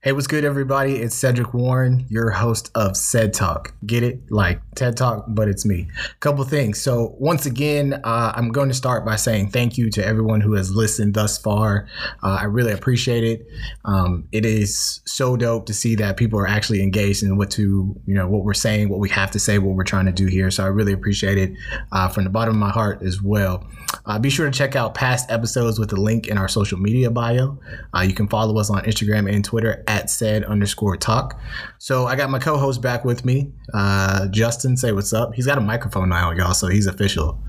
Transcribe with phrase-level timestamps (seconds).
[0.00, 0.94] Hey, what's good, everybody?
[0.94, 3.74] It's Sedric Warren, your host of Sed Talk.
[3.84, 4.30] Get it?
[4.30, 5.88] Like TED Talk, but it's me.
[6.20, 6.80] Couple things.
[6.80, 10.52] So, once again, uh, I'm going to start by saying thank you to everyone who
[10.52, 11.88] has listened thus far.
[12.22, 13.48] Uh, I really appreciate it.
[13.84, 18.00] Um, it is so dope to see that people are actually engaged in what to,
[18.06, 20.26] you know, what we're saying, what we have to say, what we're trying to do
[20.26, 20.52] here.
[20.52, 21.54] So, I really appreciate it
[21.90, 23.68] uh, from the bottom of my heart as well.
[24.06, 27.10] Uh, be sure to check out past episodes with the link in our social media
[27.10, 27.58] bio.
[27.92, 31.40] Uh, you can follow us on Instagram and Twitter at sed underscore talk.
[31.78, 34.76] So I got my co-host back with me, uh, Justin.
[34.76, 35.34] Say what's up.
[35.34, 37.42] He's got a microphone now, y'all, so he's official.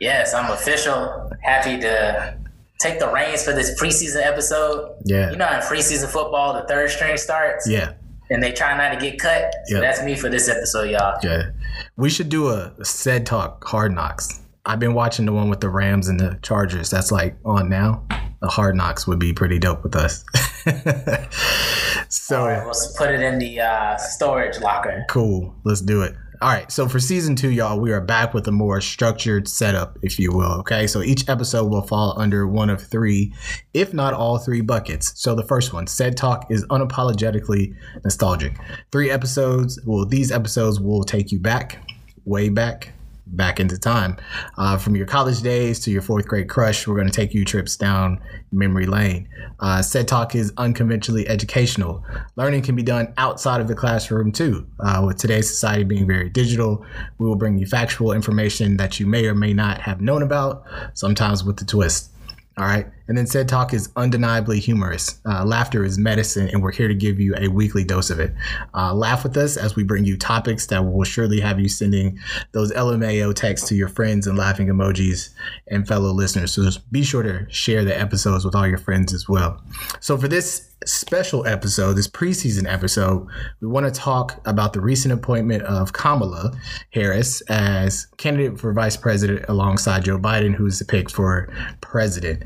[0.00, 1.30] Yes, I'm official.
[1.42, 2.36] Happy to
[2.80, 4.94] take the reins for this preseason episode.
[5.04, 5.30] Yeah.
[5.30, 7.68] You know, in preseason football, the third string starts.
[7.68, 7.92] Yeah,
[8.30, 9.52] And they try not to get cut.
[9.66, 9.80] So Yeah.
[9.80, 11.18] that's me for this episode, y'all.
[11.22, 11.50] yeah.
[11.96, 14.40] We should do a Sed Talk hard knocks.
[14.64, 16.88] I've been watching the one with the Rams and the Chargers.
[16.88, 18.06] That's like on now.
[18.40, 20.24] The hard knocks would be pretty dope with us.
[22.08, 25.04] so right, let's put it in the uh, storage locker.
[25.08, 25.54] Cool.
[25.64, 26.14] Let's do it.
[26.40, 26.70] All right.
[26.70, 30.32] So for season two, y'all, we are back with a more structured setup, if you
[30.32, 30.52] will.
[30.60, 30.86] Okay.
[30.86, 33.34] So each episode will fall under one of three,
[33.74, 35.20] if not all three buckets.
[35.20, 37.74] So the first one, Sed Talk, is unapologetically
[38.04, 38.56] nostalgic.
[38.92, 39.80] Three episodes.
[39.84, 41.78] Well, these episodes will take you back,
[42.24, 42.92] way back,
[43.32, 44.16] back into time.
[44.56, 47.44] Uh, from your college days to your fourth grade crush, we're going to take you
[47.44, 48.20] trips down
[48.52, 49.28] memory lane.
[49.60, 52.04] Uh, Sed Talk is unconventionally educational.
[52.36, 54.66] Learning can be done outside of the classroom too.
[54.80, 56.84] Uh, with today's society being very digital,
[57.18, 60.64] we will bring you factual information that you may or may not have known about,
[60.94, 62.10] sometimes with a twist.
[62.58, 62.86] All right.
[63.12, 65.20] And then Sed Talk is undeniably humorous.
[65.26, 68.32] Uh, laughter is medicine, and we're here to give you a weekly dose of it.
[68.72, 72.18] Uh, laugh with us as we bring you topics that will surely have you sending
[72.52, 75.28] those LMAO texts to your friends and laughing emojis
[75.66, 76.54] and fellow listeners.
[76.54, 79.62] So just be sure to share the episodes with all your friends as well.
[80.00, 83.26] So for this special episode, this preseason episode,
[83.60, 86.52] we want to talk about the recent appointment of Kamala
[86.90, 92.44] Harris as candidate for vice president alongside Joe Biden, who's the pick for president.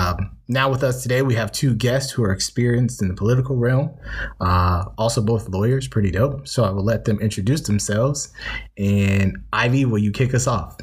[0.00, 3.56] Um, now with us today, we have two guests who are experienced in the political
[3.56, 3.94] realm,
[4.40, 6.48] uh, also both lawyers, pretty dope.
[6.48, 8.32] So I will let them introduce themselves.
[8.78, 10.76] And Ivy, will you kick us off?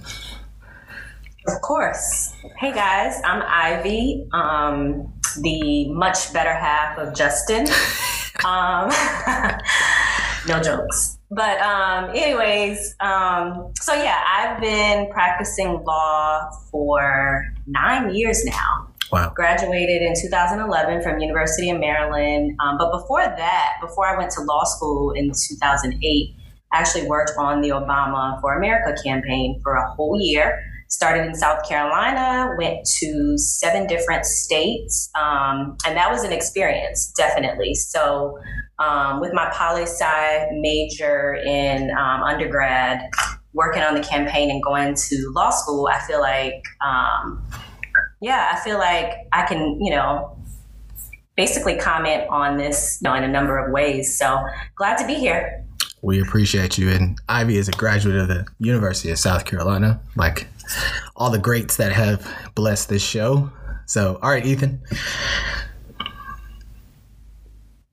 [1.47, 2.33] Of course.
[2.57, 7.67] Hey guys, I'm Ivy, um, the much better half of Justin.
[8.45, 8.89] um,
[10.47, 11.17] no jokes.
[11.29, 18.87] But um, anyways, um, so yeah, I've been practicing law for nine years now.
[19.11, 19.31] Wow.
[19.35, 22.57] Graduated in 2011 from University of Maryland.
[22.61, 26.35] Um, but before that, before I went to law school in 2008,
[26.73, 31.35] I actually worked on the Obama for America campaign for a whole year started in
[31.35, 37.75] South Carolina, went to seven different states, um, and that was an experience, definitely.
[37.75, 38.39] So,
[38.79, 43.01] um, with my poli sci major in um, undergrad,
[43.53, 47.43] working on the campaign and going to law school, I feel like, um,
[48.19, 50.37] yeah, I feel like I can, you know,
[51.35, 54.17] basically comment on this you know, in a number of ways.
[54.17, 54.45] So,
[54.75, 55.63] glad to be here.
[56.01, 56.89] We appreciate you.
[56.89, 60.47] And Ivy is a graduate of the University of South Carolina, like
[61.15, 63.51] all the greats that have blessed this show.
[63.85, 64.81] So, all right, Ethan.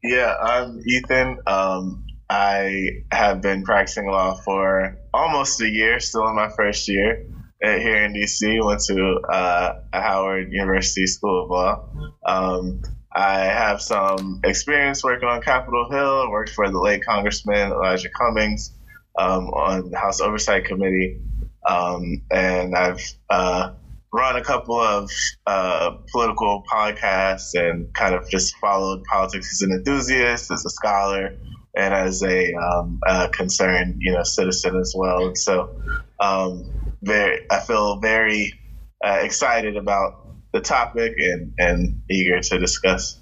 [0.02, 1.38] Yeah, I'm Ethan.
[1.46, 7.24] Um, I have been practicing law for almost a year, still in my first year
[7.64, 8.64] here in DC.
[8.64, 11.88] Went to uh, Howard University School of Law.
[12.26, 12.82] Um,
[13.12, 16.30] I have some experience working on Capitol Hill.
[16.30, 18.72] Worked for the late Congressman Elijah Cummings
[19.18, 21.20] um, on the House Oversight Committee.
[21.68, 23.00] Um, and I've
[23.30, 23.72] uh,
[24.12, 25.10] run a couple of
[25.46, 31.36] uh, political podcasts and kind of just followed politics as an enthusiast, as a scholar,
[31.76, 35.26] and as a, um, a concerned, you know, citizen as well.
[35.26, 35.80] And so,
[36.20, 38.52] um, very, I feel very
[39.04, 43.20] uh, excited about the topic and, and eager to discuss.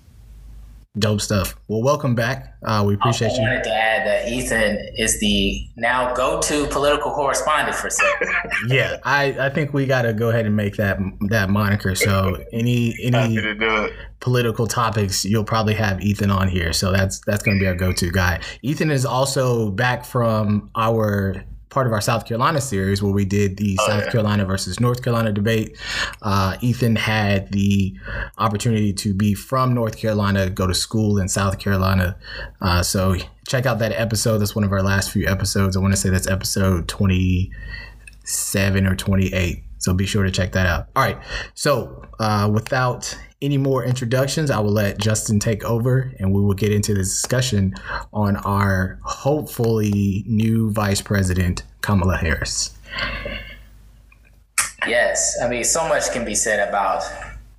[0.98, 1.56] Dope stuff.
[1.68, 2.54] Well, welcome back.
[2.62, 3.40] Uh, we appreciate I you.
[3.40, 8.04] wanted to add that Ethan is the now go-to political correspondent for SEC.
[8.68, 10.98] Yeah, I, I think we got to go ahead and make that
[11.30, 11.94] that moniker.
[11.94, 13.92] So any any to do it.
[14.20, 16.74] political topics, you'll probably have Ethan on here.
[16.74, 18.40] So that's that's going to be our go-to guy.
[18.60, 23.56] Ethan is also back from our part of our South Carolina series where we did
[23.56, 24.10] the Oh, South yeah.
[24.12, 25.76] Carolina versus North Carolina debate.
[26.20, 27.96] Uh, Ethan had the
[28.38, 32.16] opportunity to be from North Carolina, go to school in South Carolina.
[32.60, 33.16] Uh, so
[33.48, 34.38] check out that episode.
[34.38, 35.76] That's one of our last few episodes.
[35.76, 39.64] I want to say that's episode 27 or 28.
[39.78, 40.88] So be sure to check that out.
[40.94, 41.18] All right.
[41.54, 46.54] So uh, without any more introductions, I will let Justin take over and we will
[46.54, 47.74] get into the discussion
[48.12, 52.74] on our hopefully new vice president, Kamala Harris.
[54.86, 57.02] Yes, I mean, so much can be said about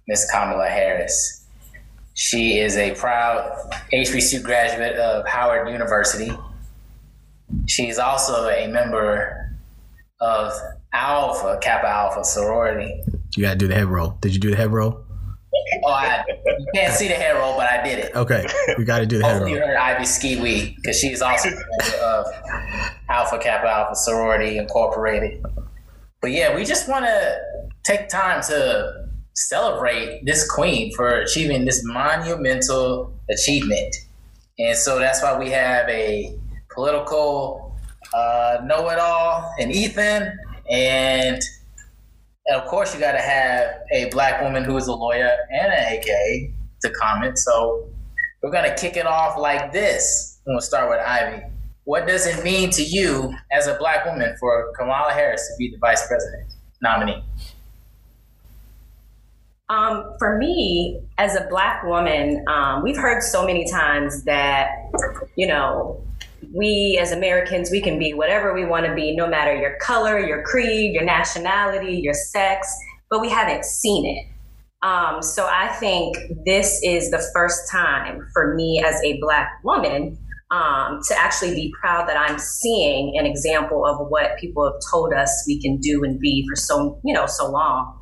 [0.08, 1.46] Miss Kamala Harris.
[2.16, 6.32] She is a proud HBCU graduate of Howard University.
[7.68, 9.58] She's also a member
[10.22, 10.54] of
[10.94, 13.04] Alpha, Kappa Alpha sorority.
[13.36, 14.18] You got to do the head roll.
[14.22, 15.04] Did you do the head roll?
[15.86, 18.16] Oh, I, you can't see the hair roll, but I did it.
[18.16, 18.46] Okay.
[18.78, 19.68] We got to do the you roll.
[19.68, 22.26] heard Ivy Ski Week because she is also of
[23.10, 25.44] Alpha Kappa Alpha Sorority Incorporated.
[26.22, 27.38] But yeah, we just want to
[27.84, 33.96] take time to celebrate this queen for achieving this monumental achievement.
[34.60, 36.38] And so that's why we have a
[36.74, 37.76] political
[38.14, 40.38] uh, know it all and Ethan.
[40.70, 41.42] And
[42.52, 45.94] of course, you got to have a black woman who is a lawyer and an
[45.94, 47.38] AKA to comment.
[47.38, 47.88] So
[48.42, 50.40] we're going to kick it off like this.
[50.46, 51.42] To start with Ivy.
[51.86, 55.72] What does it mean to you as a black woman for Kamala Harris to be
[55.72, 56.52] the vice president
[56.82, 57.24] nominee?
[59.70, 64.70] Um, for me, as a black woman, um, we've heard so many times that,
[65.38, 66.04] you know,
[66.54, 70.20] we as Americans, we can be whatever we want to be, no matter your color,
[70.20, 72.74] your creed, your nationality, your sex,
[73.10, 74.88] but we haven't seen it.
[74.88, 80.18] Um, so I think this is the first time for me as a black woman
[80.52, 85.14] um, to actually be proud that I'm seeing an example of what people have told
[85.14, 87.98] us we can do and be for so you know so long.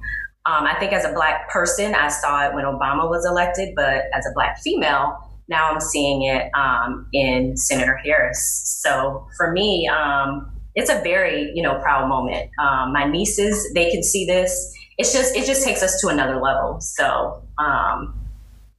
[0.47, 4.05] Um, I think as a black person, I saw it when Obama was elected, but
[4.11, 5.15] as a black female,
[5.51, 8.79] now I'm seeing it um, in Senator Harris.
[8.81, 12.49] So for me, um, it's a very you know proud moment.
[12.59, 14.73] Um, my nieces, they can see this.
[14.97, 16.79] It's just it just takes us to another level.
[16.79, 18.19] So um,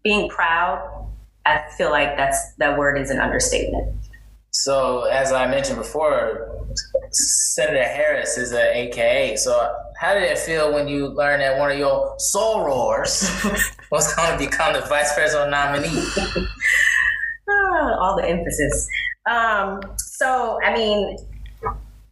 [0.02, 1.06] being proud,
[1.46, 3.94] I feel like that's that word is an understatement.
[4.50, 6.66] So, as I mentioned before,
[7.10, 9.36] Senator Harris is an AKA.
[9.36, 13.26] So, how did it feel when you learned that one of your sorors
[13.92, 16.04] was going to become the vice president nominee?
[17.48, 18.88] Ah, all the emphasis.
[19.28, 21.16] Um, so, I mean,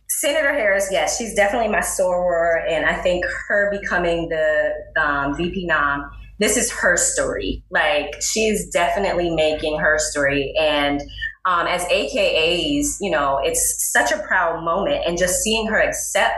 [0.09, 5.67] Senator Harris, yes, she's definitely my soror, and I think her becoming the um, VP
[5.67, 6.11] nom,
[6.41, 7.62] this is her story.
[7.71, 11.00] Like, she's definitely making her story, and
[11.47, 16.35] um, as AKAs, you know, it's such a proud moment, and just seeing her accept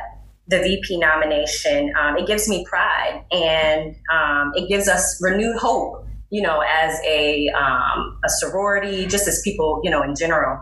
[0.48, 6.02] the VP nomination, um, it gives me pride, and um, it gives us renewed hope
[6.32, 10.58] you know, as a um, a sorority, just as people, you know, in general.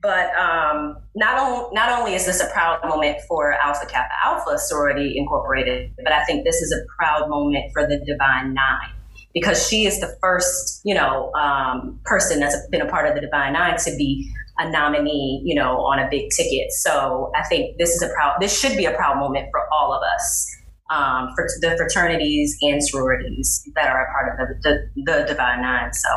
[0.00, 4.58] But um, not on, not only is this a proud moment for Alpha Kappa Alpha
[4.58, 8.90] Sorority Incorporated, but I think this is a proud moment for the Divine Nine
[9.34, 13.20] because she is the first, you know, um, person that's been a part of the
[13.20, 16.72] Divine Nine to be a nominee, you know, on a big ticket.
[16.72, 18.36] So I think this is a proud.
[18.40, 20.48] This should be a proud moment for all of us
[20.92, 24.70] um, for the fraternities and sororities that are a part of the,
[25.04, 25.92] the, the Divine Nine.
[25.92, 26.08] So,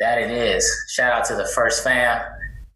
[0.00, 0.70] That it is.
[0.90, 2.22] Shout out to the first fam,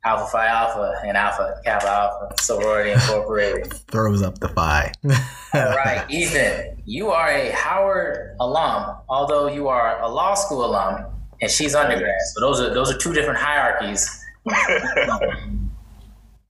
[0.05, 3.73] Alpha Phi Alpha and Alpha Kappa Alpha Sorority Incorporated.
[3.91, 4.93] Throws up the phi.
[5.05, 5.13] All
[5.53, 11.05] right, Ethan, you are a Howard alum, although you are a law school alum,
[11.41, 12.15] and she's undergrad.
[12.35, 14.18] So those are those are two different hierarchies.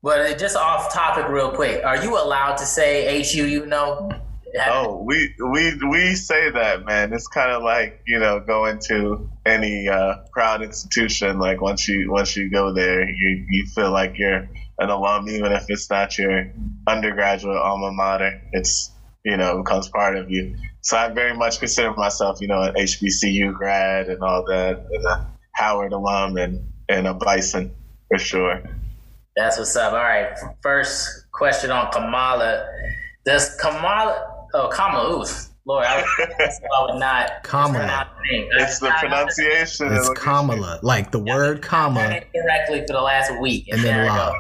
[0.03, 3.47] But just off topic, real quick, are you allowed to say HU?
[3.47, 4.11] You know?
[4.67, 7.13] Oh, we we we say that, man.
[7.13, 11.39] It's kind of like you know going to any uh, proud institution.
[11.39, 15.53] Like once you once you go there, you you feel like you're an alum, even
[15.53, 16.51] if it's not your
[16.87, 18.41] undergraduate alma mater.
[18.53, 18.91] It's
[19.25, 20.57] you know it becomes part of you.
[20.81, 25.05] So I very much consider myself, you know, an HBCU grad and all that, and
[25.05, 27.75] a Howard alum and and a Bison
[28.09, 28.63] for sure.
[29.37, 29.93] That's what's up.
[29.93, 32.67] All right, first question on Kamala.
[33.25, 35.25] Does Kamala, oh Kamala, ooh,
[35.67, 36.01] Lord, I,
[36.79, 37.43] I would not.
[37.45, 37.79] Kamala.
[37.79, 38.49] pronounce the.
[38.63, 39.93] It's the I- I- pronunciation.
[39.93, 43.97] It's Kamala, like the word I've comma correctly for the last week, and, and then
[44.07, 44.33] there I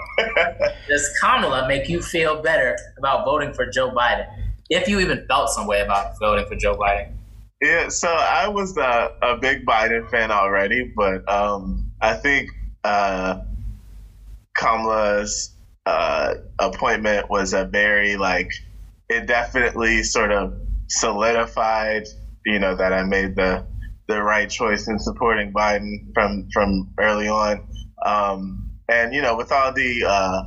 [0.57, 0.69] go.
[0.89, 4.27] Does Kamala make you feel better about voting for Joe Biden?
[4.71, 7.13] If you even felt some way about voting for Joe Biden.
[7.63, 12.51] Yeah, so I was a, a big Biden fan already, but um, I think
[12.85, 13.41] uh,
[14.59, 15.55] Kamala's
[15.87, 18.51] uh, appointment was a very like
[19.09, 20.55] it definitely sort of
[20.89, 22.05] solidified,
[22.45, 23.65] you know, that I made the
[24.07, 27.67] the right choice in supporting Biden from from early on,
[28.05, 30.43] um, and you know, with all the uh,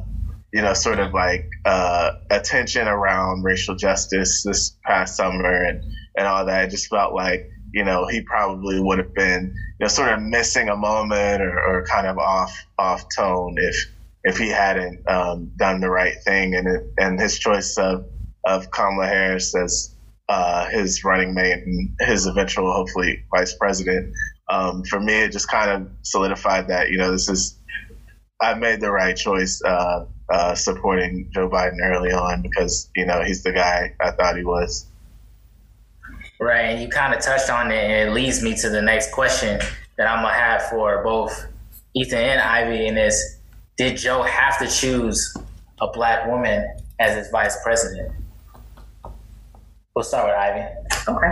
[0.54, 5.84] you know, sort of like uh, attention around racial justice this past summer and
[6.18, 6.66] and all that.
[6.66, 10.22] It just felt like, you know, he probably would have been, you know, sort of
[10.22, 13.76] missing a moment or, or kind of off off tone if
[14.24, 16.56] if he hadn't um, done the right thing.
[16.56, 18.06] And it, and his choice of
[18.46, 19.96] of Kamala Harris as
[20.30, 24.14] uh, his running mate and his eventual, hopefully, vice president.
[24.50, 27.58] Um, for me, it just kind of solidified that, you know, this is
[28.42, 33.24] I made the right choice uh, uh, supporting Joe Biden early on because you know
[33.24, 34.88] he's the guy I thought he was.
[36.40, 39.12] Right, and you kind of touched on it, and it leads me to the next
[39.12, 39.60] question
[39.98, 41.48] that I'm gonna have for both
[41.94, 42.88] Ethan and Ivy.
[42.88, 43.38] And is,
[43.82, 45.36] did Joe have to choose
[45.82, 46.64] a black woman
[47.00, 48.14] as his vice president?
[49.96, 50.68] We'll start with Ivy.
[51.08, 51.32] Okay.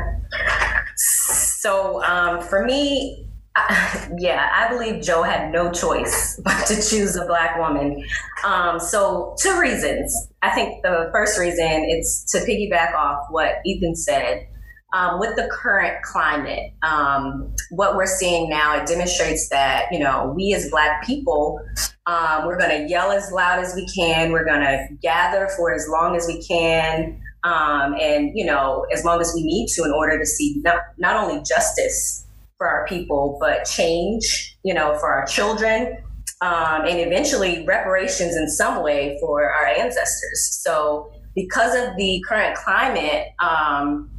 [0.96, 7.16] So um, for me, I, yeah, I believe Joe had no choice but to choose
[7.16, 8.04] a black woman.
[8.44, 10.12] Um, so two reasons.
[10.42, 14.48] I think the first reason it's to piggyback off what Ethan said.
[14.92, 20.34] Um, with the current climate, um, what we're seeing now, it demonstrates that you know
[20.36, 21.62] we as Black people,
[22.10, 24.32] um, we're going to yell as loud as we can.
[24.32, 27.22] We're going to gather for as long as we can.
[27.44, 30.82] Um, and you know as long as we need to in order to see not,
[30.98, 36.04] not only justice for our people but change you know for our children
[36.42, 40.60] um, and eventually reparations in some way for our ancestors.
[40.62, 44.10] So because of the current climate um,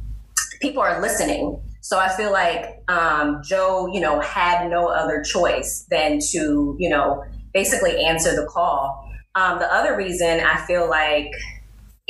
[0.59, 1.61] people are listening.
[1.81, 6.89] So i feel like um, joe you know had no other choice than to you
[6.89, 11.31] know basically answer the call um, the other reason i feel like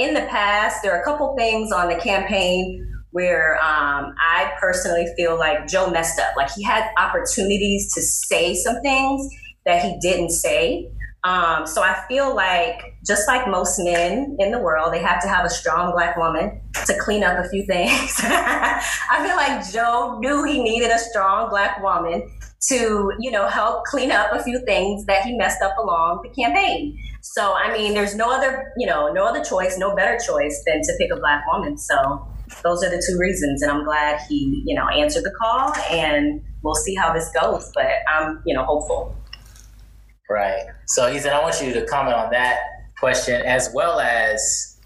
[0.01, 5.05] in the past, there are a couple things on the campaign where um, I personally
[5.15, 6.35] feel like Joe messed up.
[6.35, 9.27] Like he had opportunities to say some things
[9.65, 10.89] that he didn't say.
[11.23, 15.27] Um, so I feel like, just like most men in the world, they have to
[15.27, 18.15] have a strong black woman to clean up a few things.
[18.23, 22.27] I feel like Joe knew he needed a strong black woman
[22.69, 26.29] to, you know, help clean up a few things that he messed up along the
[26.29, 26.97] campaign.
[27.21, 30.81] So I mean, there's no other, you know, no other choice, no better choice than
[30.81, 31.77] to pick a black woman.
[31.77, 32.27] So
[32.63, 36.41] those are the two reasons, and I'm glad he, you know, answered the call, and
[36.63, 37.71] we'll see how this goes.
[37.73, 39.15] But I'm, you know, hopeful.
[40.29, 40.65] Right.
[40.85, 42.59] So, Ethan, I want you to comment on that
[42.99, 44.77] question as well as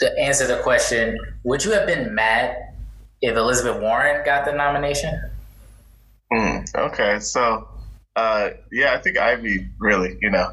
[0.00, 2.56] to answer the question Would you have been mad
[3.20, 5.20] if Elizabeth Warren got the nomination?
[6.32, 7.68] Mm, okay, so
[8.16, 10.50] uh, yeah, I think Ivy really, you know,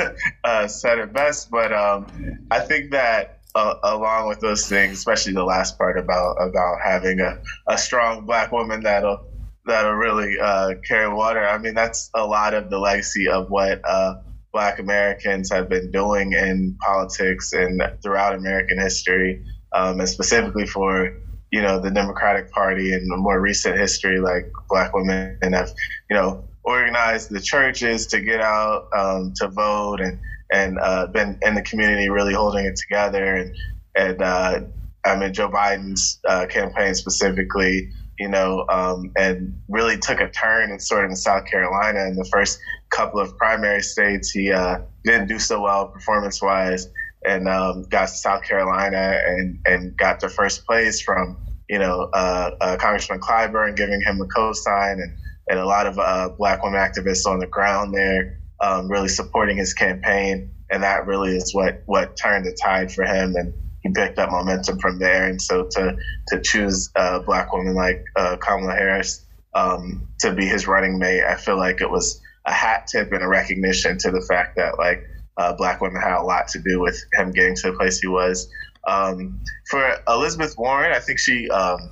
[0.44, 1.50] uh, said it best.
[1.50, 2.06] But um,
[2.50, 7.20] I think that uh, along with those things, especially the last part about about having
[7.20, 9.26] a, a strong black woman that'll
[9.66, 11.46] that'll really uh, carry water.
[11.46, 14.14] I mean, that's a lot of the legacy of what uh,
[14.52, 21.16] Black Americans have been doing in politics and throughout American history, um, and specifically for
[21.50, 25.72] you know the Democratic Party in more recent history, like Black women have
[26.08, 30.18] you know organized the churches to get out um, to vote and
[30.52, 33.36] and uh, been in the community really holding it together.
[33.36, 33.56] And
[33.96, 34.60] and uh,
[35.04, 40.70] I mean Joe Biden's uh, campaign specifically you know um, and really took a turn
[40.70, 44.30] and sort of in South Carolina in the first couple of primary states.
[44.30, 46.88] He uh, didn't do so well performance wise
[47.24, 51.36] and um, got to South Carolina and and got the first place from
[51.68, 55.16] you know uh, uh, Congressman Clyburn giving him a cosign and
[55.48, 59.56] and a lot of uh, black women activists on the ground there um, really supporting
[59.56, 60.50] his campaign.
[60.70, 63.34] And that really is what, what turned the tide for him.
[63.34, 65.26] And he picked up momentum from there.
[65.26, 65.96] And so to,
[66.28, 69.24] to choose a black woman like uh, Kamala Harris
[69.54, 73.22] um, to be his running mate, I feel like it was a hat tip and
[73.22, 75.04] a recognition to the fact that like
[75.40, 78.08] uh, black women had a lot to do with him getting to the place he
[78.08, 78.46] was.
[78.86, 81.90] Um, for Elizabeth Warren, I think she um,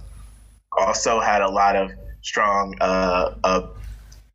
[0.76, 1.90] also had a lot of
[2.20, 3.66] strong, uh, uh,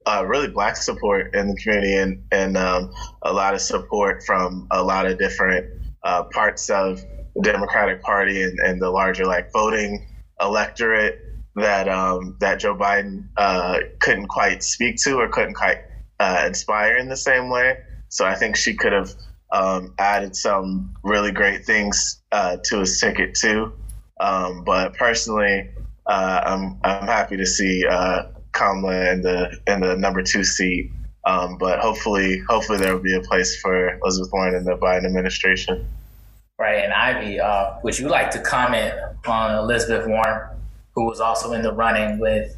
[0.08, 2.92] uh, really black support in the community and, and um,
[3.22, 5.68] a lot of support from a lot of different
[6.04, 7.00] uh, parts of
[7.36, 10.08] the Democratic Party and, and the larger like voting
[10.42, 11.22] electorate
[11.56, 15.78] that um, that Joe Biden uh, couldn't quite speak to or couldn't quite
[16.20, 17.78] uh, inspire in the same way.
[18.14, 19.12] So I think she could have
[19.52, 23.74] um, added some really great things uh, to his ticket too.
[24.20, 25.72] Um, but personally,
[26.06, 30.92] uh, I'm I'm happy to see uh, Kamala in the in the number two seat.
[31.26, 35.06] Um, but hopefully, hopefully there will be a place for Elizabeth Warren in the Biden
[35.06, 35.88] administration.
[36.60, 38.94] Right, and Ivy, uh, would you like to comment
[39.26, 40.50] on Elizabeth Warren,
[40.94, 42.56] who was also in the running with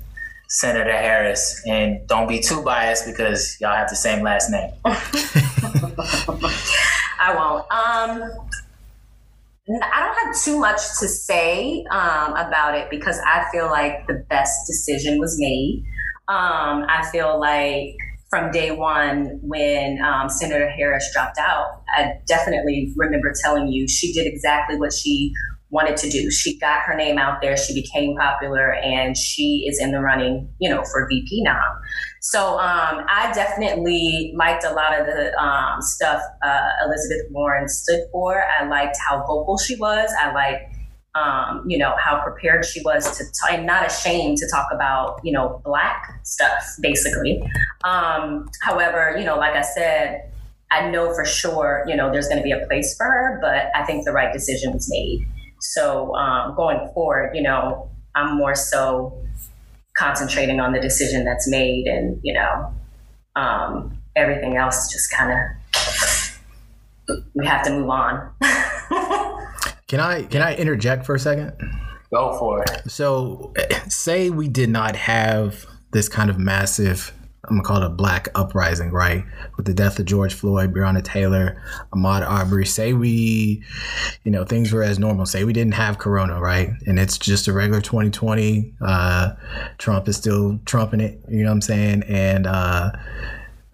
[0.47, 1.61] Senator Harris?
[1.67, 4.71] And don't be too biased because y'all have the same last name.
[7.19, 7.61] I won't.
[7.71, 8.31] Um,
[9.67, 14.25] I don't have too much to say um, about it because I feel like the
[14.29, 15.83] best decision was made.
[16.27, 17.95] Um, I feel like
[18.29, 24.13] from day one, when um, Senator Harris dropped out, I definitely remember telling you she
[24.13, 25.33] did exactly what she
[25.75, 26.31] wanted to do.
[26.31, 30.49] She got her name out there, she became popular, and she is in the running,
[30.59, 31.61] you know, for VP now.
[32.21, 38.01] So um, I definitely liked a lot of the um, stuff uh, Elizabeth Warren stood
[38.11, 38.43] for.
[38.59, 40.09] I liked how vocal she was.
[40.19, 40.73] I liked,
[41.13, 45.19] um, you know, how prepared she was to, t- and not ashamed to talk about,
[45.23, 47.43] you know, black stuff, basically.
[47.83, 50.31] Um, however, you know, like I said,
[50.71, 53.69] I know for sure, you know, there's going to be a place for her, but
[53.75, 55.27] I think the right decision was made.
[55.59, 59.25] So um, going forward, you know, I'm more so
[59.97, 62.73] concentrating on the decision that's made and you know
[63.35, 68.31] um, everything else just kind of we have to move on.
[69.87, 71.53] Can i can i interject for a second?
[72.11, 72.89] Go for it.
[72.89, 73.53] So
[73.87, 77.13] say we did not have this kind of massive
[77.47, 79.23] I'm gonna call it a black uprising, right?
[79.57, 81.61] With the death of George Floyd, Breonna Taylor,
[81.93, 82.65] Ahmaud Arbery.
[82.65, 83.63] Say we,
[84.23, 85.25] you know, things were as normal.
[85.25, 86.71] Say we didn't have Corona, right?
[86.87, 88.73] And it's just a regular 2020.
[88.81, 89.33] Uh,
[89.77, 91.19] Trump is still trumping it.
[91.29, 92.03] You know what I'm saying?
[92.03, 92.91] And uh,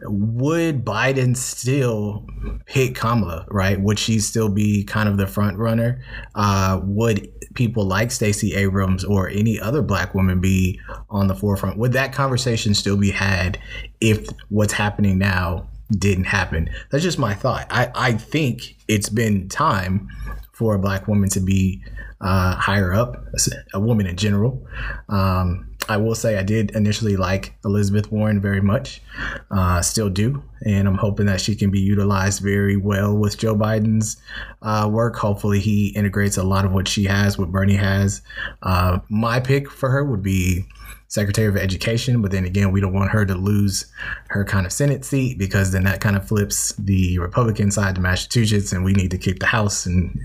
[0.03, 2.27] would Biden still
[2.65, 3.79] pick Kamala, right?
[3.79, 6.03] Would she still be kind of the front runner?
[6.36, 10.79] Uh, would people like Stacey Abrams or any other black woman be
[11.10, 11.77] on the forefront?
[11.77, 13.60] Would that conversation still be had
[14.00, 16.70] if what's happening now didn't happen?
[16.89, 17.67] That's just my thought.
[17.70, 20.09] I, I think it's been time
[20.53, 21.83] for a black woman to be
[22.22, 23.25] uh, higher up,
[23.74, 24.66] a woman in general.
[25.09, 29.01] Um, I will say I did initially like Elizabeth Warren very much,
[29.50, 33.55] uh, still do, and I'm hoping that she can be utilized very well with Joe
[33.55, 34.17] Biden's
[34.61, 35.15] uh, work.
[35.15, 38.22] Hopefully, he integrates a lot of what she has, what Bernie has.
[38.61, 40.65] Uh, my pick for her would be
[41.11, 43.85] Secretary of Education, but then again, we don't want her to lose
[44.29, 48.01] her kind of Senate seat because then that kind of flips the Republican side to
[48.01, 49.85] Massachusetts, and we need to keep the House.
[49.85, 50.17] And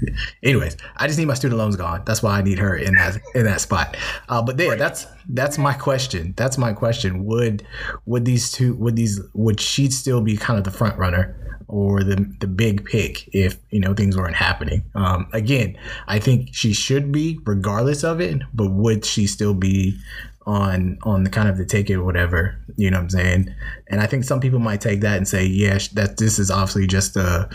[0.45, 2.03] anyways, I just need my student loans gone.
[2.07, 3.97] That's why I need her in that in that spot.
[4.29, 6.35] Uh, but there, that's that's my question.
[6.37, 7.25] That's my question.
[7.25, 7.67] Would
[8.05, 11.37] would these two would these would she still be kind of the front runner?
[11.69, 14.85] or the the big pick if you know things weren't happening.
[14.95, 19.99] Um, again, I think she should be regardless of it, but would she still be
[20.47, 23.55] on on the kind of the ticket or whatever you know what i'm saying?
[23.89, 26.87] And i think some people might take that and say yeah that this is obviously
[26.87, 27.49] just a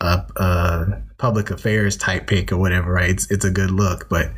[0.00, 3.10] a, a public affairs type pick or whatever right?
[3.10, 4.30] It's, it's a good look but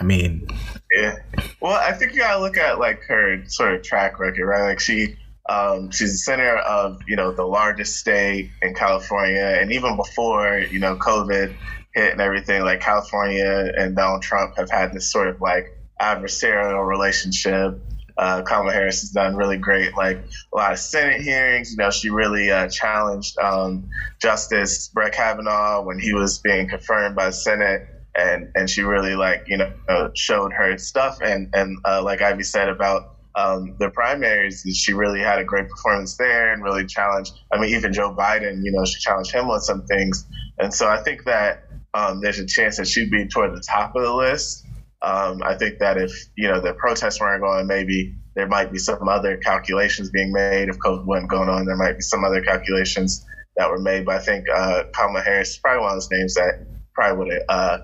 [0.00, 0.46] i mean
[0.92, 1.16] yeah.
[1.60, 4.68] Well i think you gotta look at like her sort of track record right?
[4.68, 5.16] Like she
[5.48, 10.58] um, she's the center of you know the largest state in California, and even before
[10.58, 11.54] you know COVID
[11.94, 16.86] hit and everything, like California and Donald Trump have had this sort of like adversarial
[16.86, 17.80] relationship.
[18.18, 20.18] Uh, Kamala Harris has done really great, like
[20.52, 21.70] a lot of Senate hearings.
[21.70, 23.88] You know, she really uh, challenged um,
[24.20, 29.14] Justice Brett Kavanaugh when he was being confirmed by the Senate, and and she really
[29.14, 29.72] like you know
[30.14, 31.18] showed her stuff.
[31.22, 35.68] And and uh, like Ivy said about um, the primaries, she really had a great
[35.68, 37.32] performance there and really challenged.
[37.52, 40.26] I mean, even Joe Biden, you know, she challenged him on some things.
[40.58, 43.94] And so I think that um, there's a chance that she'd be toward the top
[43.96, 44.61] of the list.
[45.02, 48.78] Um, I think that if you know the protests weren't going, maybe there might be
[48.78, 50.68] some other calculations being made.
[50.68, 54.06] If COVID wasn't going on, there might be some other calculations that were made.
[54.06, 57.32] But I think uh, Kamala Harris is probably one of those names that probably would
[57.32, 57.78] have uh,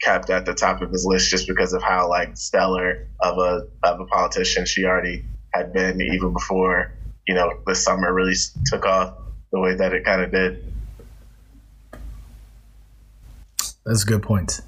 [0.00, 3.66] kept at the top of his list just because of how like stellar of a
[3.82, 6.92] of a politician she already had been, even before
[7.28, 8.34] you know the summer really
[8.66, 9.14] took off
[9.52, 10.72] the way that it kind of did.
[13.84, 14.60] That's a good point.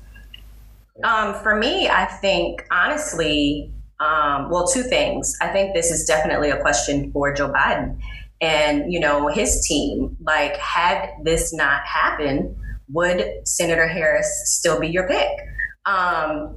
[1.02, 5.35] Um, for me, I think honestly, um, well, two things.
[5.40, 7.98] I think this is definitely a question for Joe Biden
[8.40, 10.16] and you know his team.
[10.20, 12.57] Like, had this not happened,
[12.88, 15.30] would Senator Harris still be your pick?
[15.87, 16.54] Um,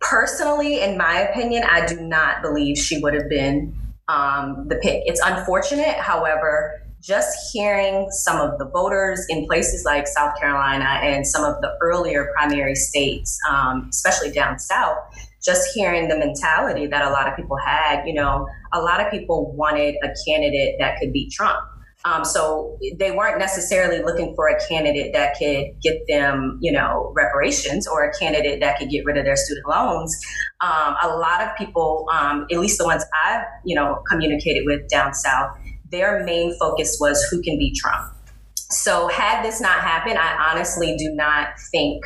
[0.00, 3.74] personally, in my opinion, I do not believe she would have been
[4.08, 5.02] um, the pick.
[5.06, 11.26] It's unfortunate, however, just hearing some of the voters in places like South Carolina and
[11.26, 14.98] some of the earlier primary states, um, especially down south,
[15.42, 19.10] just hearing the mentality that a lot of people had, you know, a lot of
[19.10, 21.58] people wanted a candidate that could beat Trump.
[22.04, 27.12] Um, so they weren't necessarily looking for a candidate that could get them, you know,
[27.14, 30.16] reparations or a candidate that could get rid of their student loans.
[30.60, 34.88] Um, a lot of people, um, at least the ones I've, you know, communicated with
[34.88, 35.56] down south,
[35.92, 38.12] their main focus was who can beat Trump.
[38.54, 42.02] So had this not happened, I honestly do not think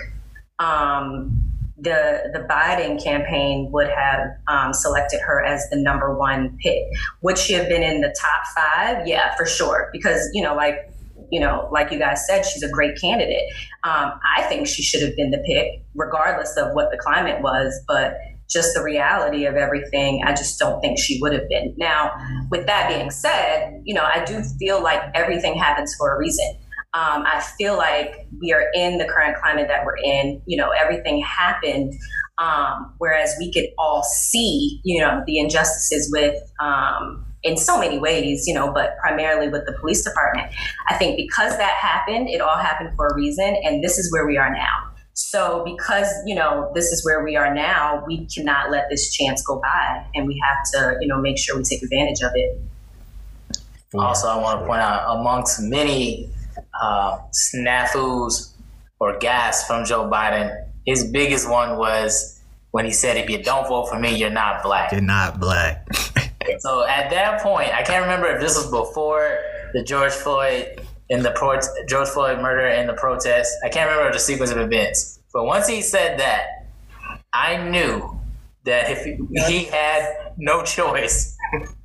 [0.58, 1.42] um,
[1.78, 6.82] the the Biden campaign would have um, selected her as the number one pick.
[7.22, 9.06] Would she have been in the top five?
[9.06, 9.88] Yeah, for sure.
[9.92, 10.90] Because you know, like
[11.30, 13.52] you know, like you guys said, she's a great candidate.
[13.84, 17.80] Um, I think she should have been the pick, regardless of what the climate was.
[17.86, 18.16] But
[18.48, 21.74] just the reality of everything, I just don't think she would have been.
[21.76, 22.12] Now,
[22.50, 26.56] with that being said, you know, I do feel like everything happens for a reason.
[26.94, 30.40] Um, I feel like we are in the current climate that we're in.
[30.46, 31.92] You know, everything happened,
[32.38, 37.98] um, whereas we could all see, you know, the injustices with, um, in so many
[37.98, 40.52] ways, you know, but primarily with the police department.
[40.88, 44.26] I think because that happened, it all happened for a reason, and this is where
[44.26, 44.95] we are now.
[45.18, 49.42] So, because you know this is where we are now, we cannot let this chance
[49.42, 52.60] go by, and we have to, you know, make sure we take advantage of it.
[53.94, 56.28] Also, I want to point out amongst many
[56.78, 58.52] uh, snafus
[58.98, 62.38] or gas from Joe Biden, his biggest one was
[62.72, 65.88] when he said, "If you don't vote for me, you're not black." You're not black.
[66.58, 69.38] so at that point, I can't remember if this was before
[69.72, 73.54] the George Floyd in the pro- George Floyd murder and the protest.
[73.64, 76.68] I can't remember the sequence of events, but once he said that,
[77.32, 78.18] I knew
[78.64, 79.16] that if he,
[79.46, 81.36] he had no choice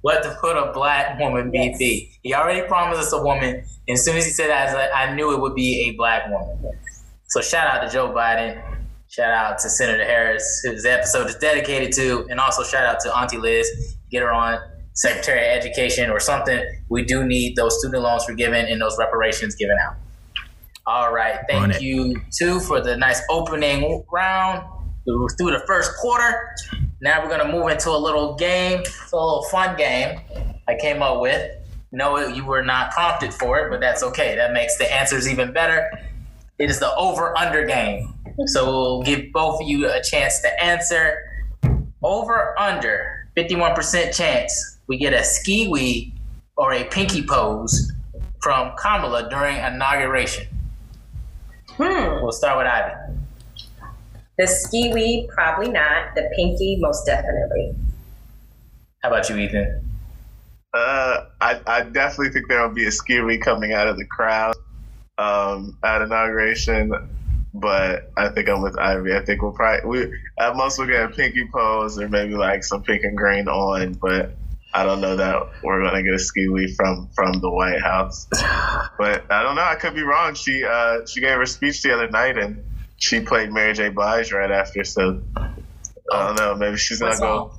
[0.01, 1.77] what to put a black woman Yes.
[1.77, 2.11] VP.
[2.23, 4.89] He already promised us a woman, and as soon as he said that, I, like,
[4.95, 6.71] I knew it would be a black woman.
[7.27, 8.61] So shout out to Joe Biden.
[9.09, 13.15] Shout out to Senator Harris, whose episode is dedicated to, and also shout out to
[13.15, 13.97] Auntie Liz.
[14.09, 14.57] Get her on
[14.93, 16.63] Secretary of Education or something.
[16.89, 19.95] We do need those student loans forgiven and those reparations given out.
[20.85, 21.39] All right.
[21.47, 24.65] Thank you, too, for the nice opening round
[25.05, 26.55] through through the first quarter.
[27.01, 28.79] Now we're going to move into a little game.
[28.79, 30.19] It's a little fun game
[30.67, 31.57] I came up with.
[31.91, 34.35] No, you were not prompted for it, but that's okay.
[34.35, 35.89] That makes the answers even better.
[36.57, 38.13] It is the over under game.
[38.45, 41.17] So we'll give both of you a chance to answer.
[42.03, 46.13] Over under 51% chance we get a skee-wee
[46.57, 47.93] or a pinky pose
[48.41, 50.45] from Kamala during inauguration.
[51.69, 52.21] Hmm.
[52.21, 53.13] We'll start with Ivy.
[54.37, 56.13] The ski weed, probably not.
[56.13, 57.73] The pinky, most definitely.
[59.01, 59.89] How about you, Ethan?
[60.73, 64.55] Uh, I, I definitely think there will be a skewery coming out of the crowd
[65.17, 66.91] um, at inauguration,
[67.53, 69.15] but I think I'm with Ivy.
[69.15, 72.65] I think we'll probably we at most we'll get a pinky pose or maybe like
[72.65, 74.31] some pink and green on, but
[74.73, 78.27] I don't know that we're gonna get a skewery from from the White House.
[78.97, 79.63] But I don't know.
[79.63, 80.33] I could be wrong.
[80.35, 82.63] She uh, she gave her speech the other night and
[82.97, 83.89] she played Mary J.
[83.89, 86.55] Blige right after, so I don't know.
[86.55, 87.51] Maybe she's gonna go.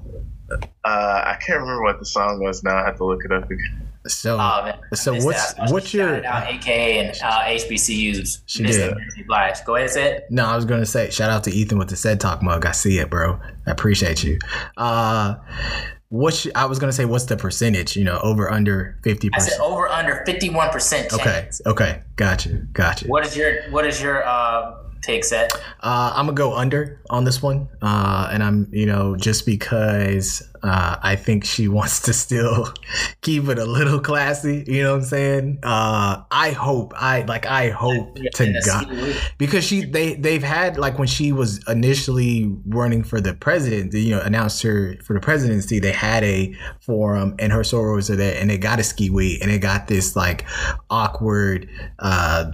[0.50, 2.76] Uh, I can't remember what the song was now.
[2.76, 3.88] I have to look it up again.
[4.08, 4.78] So, Oh, man.
[4.94, 6.22] so what's what's your?
[6.22, 8.42] Shout out AKA and uh, HBCUs.
[8.46, 8.90] She Missed did.
[8.90, 8.96] it.
[8.96, 9.64] Mary Blige.
[9.64, 10.24] Go ahead, say it.
[10.30, 12.66] No, I was gonna say shout out to Ethan with the Sed Talk mug.
[12.66, 13.38] I see it, bro.
[13.66, 14.38] I appreciate you.
[14.76, 15.36] Uh,
[16.12, 17.96] what's I was gonna say what's the percentage?
[17.96, 19.62] You know, over under fifty I said percent.
[19.62, 21.12] over under 51% chance.
[21.14, 23.08] Okay, okay, gotcha, gotcha.
[23.08, 25.52] What is your what is your uh take set?
[25.80, 30.42] Uh, I'm gonna go under on this one, uh, and I'm you know just because
[30.62, 32.72] uh, I think she wants to still
[33.20, 34.64] keep it a little classy.
[34.66, 35.58] You know what I'm saying?
[35.62, 40.78] Uh, I hope I like I hope to In God because she they they've had
[40.78, 45.20] like when she was initially running for the president, you know, announced her for the
[45.20, 45.78] presidency.
[45.78, 49.42] They had a forum and her sorors are there, and they got a ski week,
[49.42, 50.44] and it got this like
[50.90, 51.68] awkward.
[51.98, 52.52] uh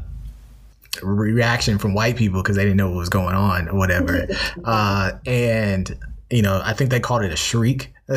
[1.03, 4.27] reaction from white people because they didn't know what was going on or whatever.
[4.65, 5.97] uh, and
[6.31, 7.93] you know, I think they called it a shriek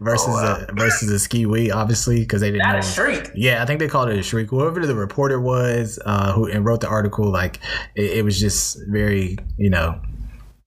[0.00, 0.64] versus Oh, wow.
[0.68, 2.78] a versus a skee-wee, obviously, because they didn't Not know.
[2.78, 3.30] a shriek.
[3.34, 4.48] Yeah, I think they called it a shriek.
[4.50, 7.60] Whoever the reporter was uh, who and wrote the article, like
[7.94, 10.00] it, it was just very, you know,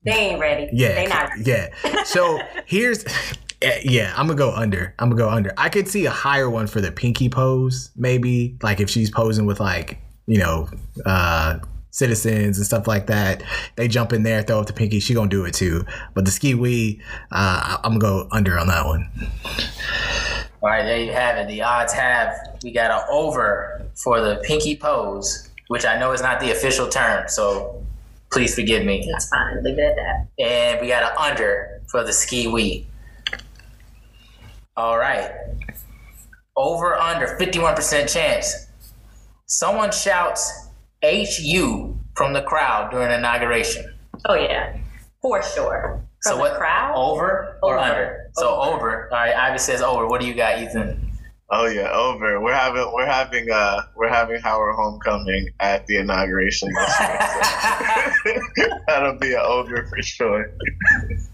[0.04, 0.68] They ain't ready.
[0.72, 1.30] yeah, They not.
[1.44, 1.68] yeah.
[2.04, 3.04] So here's,
[3.62, 4.94] eh, yeah, I'm gonna go under.
[4.98, 5.52] I'm gonna go under.
[5.56, 9.46] I could see a higher one for the pinky pose, maybe like if she's posing
[9.46, 10.68] with like you know,
[11.06, 11.58] uh,
[11.98, 13.42] citizens and stuff like that.
[13.74, 15.00] They jump in there, throw up the pinky.
[15.00, 15.84] She gonna do it too.
[16.14, 19.10] But the skee-wee, uh, I'm gonna go under on that one.
[20.62, 21.48] All right, there you have it.
[21.48, 26.22] The odds have we got an over for the pinky pose, which I know is
[26.22, 27.84] not the official term, so
[28.30, 29.06] please forgive me.
[29.10, 29.62] That's fine.
[29.64, 30.44] Leave it at that.
[30.44, 32.86] And we got an under for the skee-wee.
[34.76, 35.32] All right.
[36.56, 38.66] Over under 51% chance.
[39.46, 40.68] Someone shouts
[41.02, 41.87] HU
[42.18, 43.94] from the crowd during inauguration.
[44.26, 44.76] Oh yeah,
[45.22, 46.02] for sure.
[46.22, 46.58] From so the what?
[46.58, 46.94] crowd.
[46.96, 47.78] Over or Over.
[47.78, 48.30] under?
[48.34, 48.74] So Over.
[48.76, 49.08] over.
[49.12, 50.08] All right, Ivy says over.
[50.08, 51.12] What do you got, Ethan?
[51.50, 52.40] Oh yeah, over.
[52.40, 56.68] We're having we're having uh we're having Howard homecoming at the inauguration.
[56.74, 57.00] this
[58.26, 60.50] year, so That'll be an over for sure.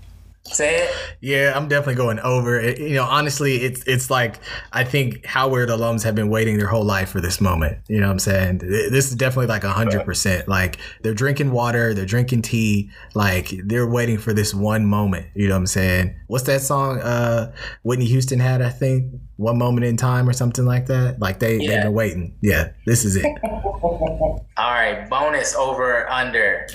[0.47, 0.91] Say it.
[1.23, 2.61] Yeah, I'm definitely going over.
[2.61, 4.41] It, you know, honestly, it's it's like
[4.73, 7.79] I think Howard alums have been waiting their whole life for this moment.
[7.89, 8.59] You know what I'm saying?
[8.59, 10.47] This is definitely like hundred percent.
[10.47, 15.29] Like they're drinking water, they're drinking tea, like they're waiting for this one moment.
[15.35, 16.15] You know what I'm saying?
[16.27, 19.15] What's that song uh Whitney Houston had, I think?
[19.37, 21.19] One moment in time or something like that.
[21.19, 22.37] Like they, they've been waiting.
[22.41, 23.25] Yeah, this is it.
[23.43, 26.69] All right, bonus over under.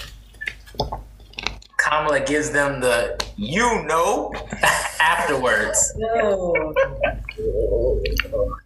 [1.80, 4.34] Kamala gives them the you know
[5.02, 5.94] afterwards.
[5.98, 6.74] No.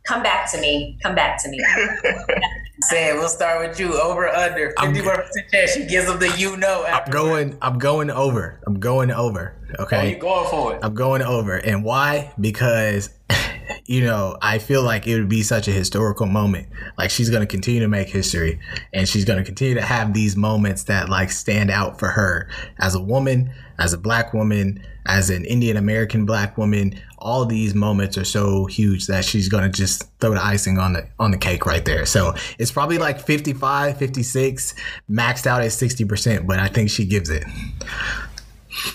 [0.08, 0.97] Come back to me.
[1.04, 1.60] Come back to me.
[2.89, 3.99] Sam, we'll start with you.
[4.02, 8.10] Over under I'm- 51% chance she gives them the you know I'm going I'm going
[8.10, 8.60] over.
[8.67, 9.56] I'm going over.
[9.80, 10.10] Oh, Okay.
[10.12, 10.80] you going for it?
[10.84, 11.56] I'm going over.
[11.56, 12.32] And why?
[12.39, 13.10] Because,
[13.86, 16.67] you know, I feel like it would be such a historical moment.
[16.97, 18.59] Like she's going to continue to make history
[18.93, 22.49] and she's going to continue to have these moments that like stand out for her
[22.79, 26.99] as a woman, as a black woman, as an Indian American black woman.
[27.17, 30.93] All these moments are so huge that she's going to just throw the icing on
[30.93, 32.05] the on the cake right there.
[32.05, 34.73] So it's probably like 55, 56,
[35.09, 37.43] maxed out at 60%, but I think she gives it.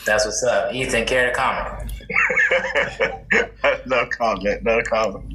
[0.05, 0.75] That's what's up.
[0.75, 1.93] Ethan, care to comment?
[3.87, 4.63] no comment.
[4.63, 5.35] No comment.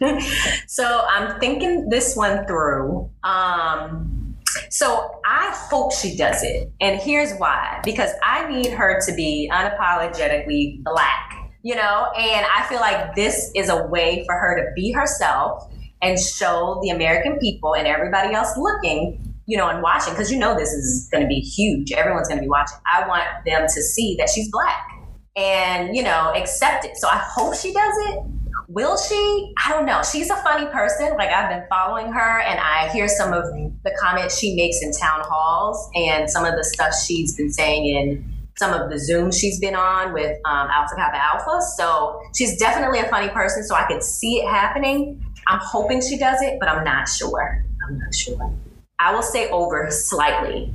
[0.68, 3.10] So I'm thinking this one through.
[3.24, 4.36] Um,
[4.70, 6.72] so I hope she does it.
[6.80, 12.10] And here's why because I need her to be unapologetically black, you know?
[12.16, 15.64] And I feel like this is a way for her to be herself
[16.02, 20.38] and show the American people and everybody else looking, you know, and watching, because you
[20.38, 21.92] know this is going to be huge.
[21.92, 22.78] Everyone's going to be watching.
[22.92, 24.93] I want them to see that she's black
[25.36, 26.96] and, you know, accept it.
[26.96, 28.20] So I hope she does it.
[28.68, 29.52] Will she?
[29.64, 30.02] I don't know.
[30.02, 31.16] She's a funny person.
[31.16, 33.44] Like I've been following her and I hear some of
[33.84, 37.86] the comments she makes in town halls and some of the stuff she's been saying
[37.86, 41.60] in some of the Zooms she's been on with um, Alpha Kappa Alpha.
[41.76, 43.64] So she's definitely a funny person.
[43.64, 45.24] So I could see it happening.
[45.46, 47.64] I'm hoping she does it, but I'm not sure.
[47.86, 48.54] I'm not sure.
[48.98, 50.72] I will say over slightly.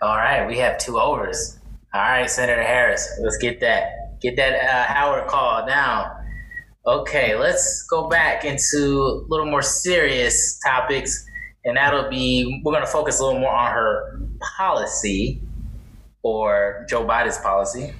[0.00, 1.58] All right, we have two overs.
[1.94, 6.16] All right, Senator Harris, let's get that get that uh, Howard call now.
[6.86, 11.24] Okay, let's go back into a little more serious topics,
[11.64, 14.20] and that'll be we're going to focus a little more on her
[14.56, 15.40] policy
[16.22, 17.92] or Joe Biden's policy.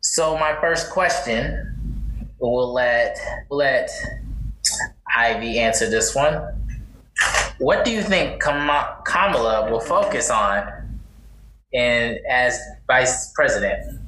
[0.00, 3.18] So my first question, we'll let
[3.50, 3.90] let
[5.16, 6.42] Ivy answer this one.
[7.58, 10.68] What do you think Kamala will focus on
[11.72, 14.03] in as vice president?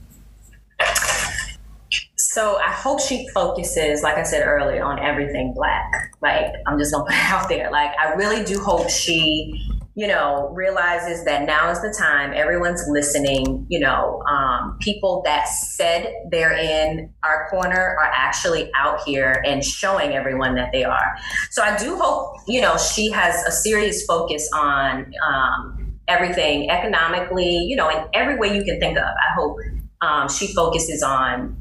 [2.36, 5.90] So I hope she focuses, like I said earlier, on everything black.
[6.20, 7.70] Like I'm just gonna put it out there.
[7.70, 9.58] Like I really do hope she,
[9.94, 12.34] you know, realizes that now is the time.
[12.34, 13.64] Everyone's listening.
[13.70, 19.64] You know, um, people that said they're in our corner are actually out here and
[19.64, 21.16] showing everyone that they are.
[21.50, 27.56] So I do hope, you know, she has a serious focus on um, everything economically.
[27.56, 29.04] You know, in every way you can think of.
[29.04, 29.56] I hope
[30.02, 31.56] um, she focuses on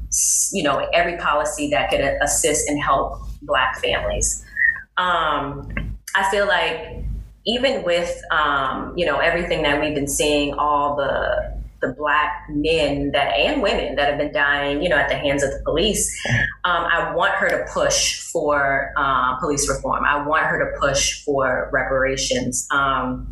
[0.52, 4.44] you know every policy that could assist and help black families.
[4.96, 7.04] Um, i feel like
[7.46, 13.10] even with um, you know everything that we've been seeing all the the black men
[13.12, 16.18] that and women that have been dying you know at the hands of the police
[16.64, 20.04] um, i want her to push for uh, police reform.
[20.04, 22.66] I want her to push for reparations.
[22.70, 23.28] Um,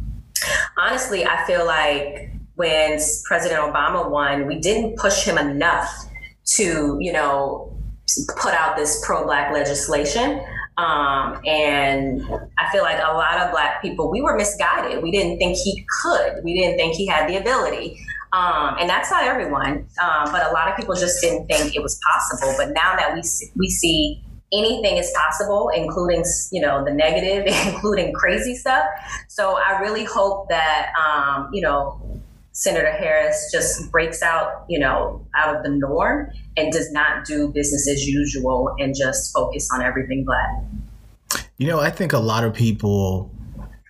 [0.77, 5.91] honestly i feel like when President Obama won, we didn't push him enough
[6.57, 7.77] to, you know,
[8.37, 10.41] put out this pro-black legislation.
[10.77, 12.23] Um, and
[12.59, 15.03] I feel like a lot of black people, we were misguided.
[15.03, 16.43] We didn't think he could.
[16.43, 17.99] We didn't think he had the ability.
[18.33, 21.83] Um, and that's not everyone, um, but a lot of people just didn't think it
[21.83, 22.53] was possible.
[22.59, 24.21] But now that we see, we see
[24.53, 28.85] anything is possible, including you know the negative, including crazy stuff.
[29.29, 32.24] So I really hope that um, you know
[32.57, 37.49] Senator Harris just breaks out, you know, out of the norm and does not do
[37.49, 41.43] business as usual and just focus on everything black.
[41.59, 43.34] You know, I think a lot of people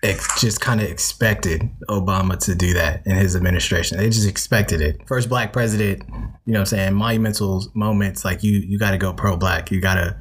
[0.04, 3.98] ex- just kind of expected Obama to do that in his administration.
[3.98, 5.00] They just expected it.
[5.08, 6.02] First black president,
[6.44, 9.70] you know what I'm saying, monumental moments like you you got to go pro black.
[9.70, 10.16] You got to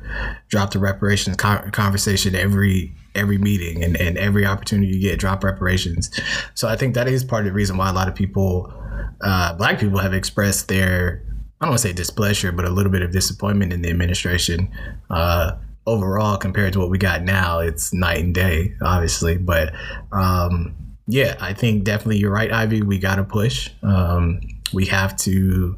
[0.48, 6.10] drop the reparations conversation every every meeting and, and every opportunity you get drop reparations.
[6.56, 8.74] So I think that is part of the reason why a lot of people
[9.22, 11.24] uh, black people have expressed their
[11.62, 14.70] I don't want to say displeasure, but a little bit of disappointment in the administration.
[15.10, 15.54] Uh,
[15.86, 19.38] overall compared to what we got now, it's night and day, obviously.
[19.38, 19.74] But
[20.12, 20.76] um,
[21.08, 22.82] yeah, I think definitely you're right, Ivy.
[22.82, 23.70] We got to push.
[23.82, 24.42] Um,
[24.74, 25.76] we have to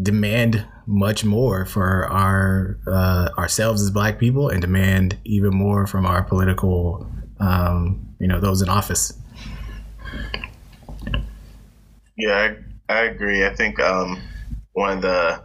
[0.00, 6.06] demand much more for our uh, ourselves as Black people, and demand even more from
[6.06, 7.06] our political,
[7.40, 9.14] um, you know, those in office.
[12.16, 12.54] Yeah,
[12.88, 13.46] I, I agree.
[13.46, 14.20] I think um,
[14.72, 15.42] one of the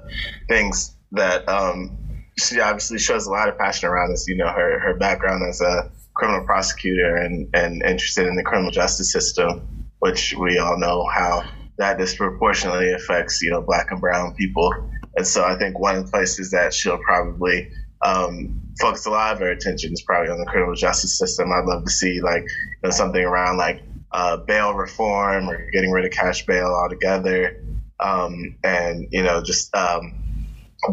[0.48, 1.98] things that um,
[2.40, 4.28] she obviously shows a lot of passion around this.
[4.28, 8.72] You know, her her background as a criminal prosecutor and and interested in the criminal
[8.72, 11.44] justice system, which we all know how
[11.78, 14.72] that disproportionately affects you know black and brown people.
[15.16, 17.72] And so I think one of the places that she'll probably
[18.04, 21.52] um, focus a lot of her attention is probably on the criminal justice system.
[21.52, 25.92] I'd love to see like you know, something around like uh, bail reform or getting
[25.92, 27.64] rid of cash bail altogether,
[28.00, 30.14] um, and you know just um,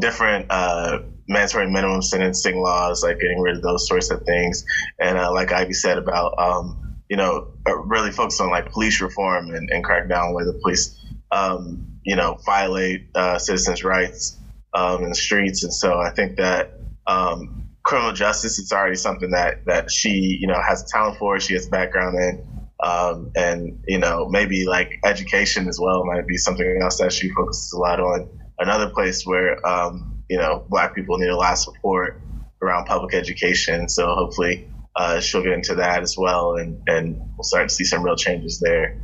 [0.01, 4.65] different uh, mandatory minimum sentencing laws, like getting rid of those sorts of things.
[4.99, 9.01] And uh, like Ivy said about, um, you know, uh, really focus on like police
[9.01, 10.99] reform and, and crack down where the police,
[11.31, 14.39] um, you know, violate uh, citizens' rights
[14.75, 15.65] um, in the streets.
[15.65, 16.73] And so I think that
[17.07, 21.39] um, criminal justice is already something that that she, you know, has talent for.
[21.41, 22.47] She has background in.
[22.83, 27.31] Um, and you know maybe like education as well might be something else that she
[27.31, 28.29] focuses a lot on.
[28.59, 32.21] Another place where um, you know, black people need a lot of support
[32.61, 33.89] around public education.
[33.89, 37.85] So hopefully uh, she'll get into that as well, and, and we'll start to see
[37.85, 38.99] some real changes there.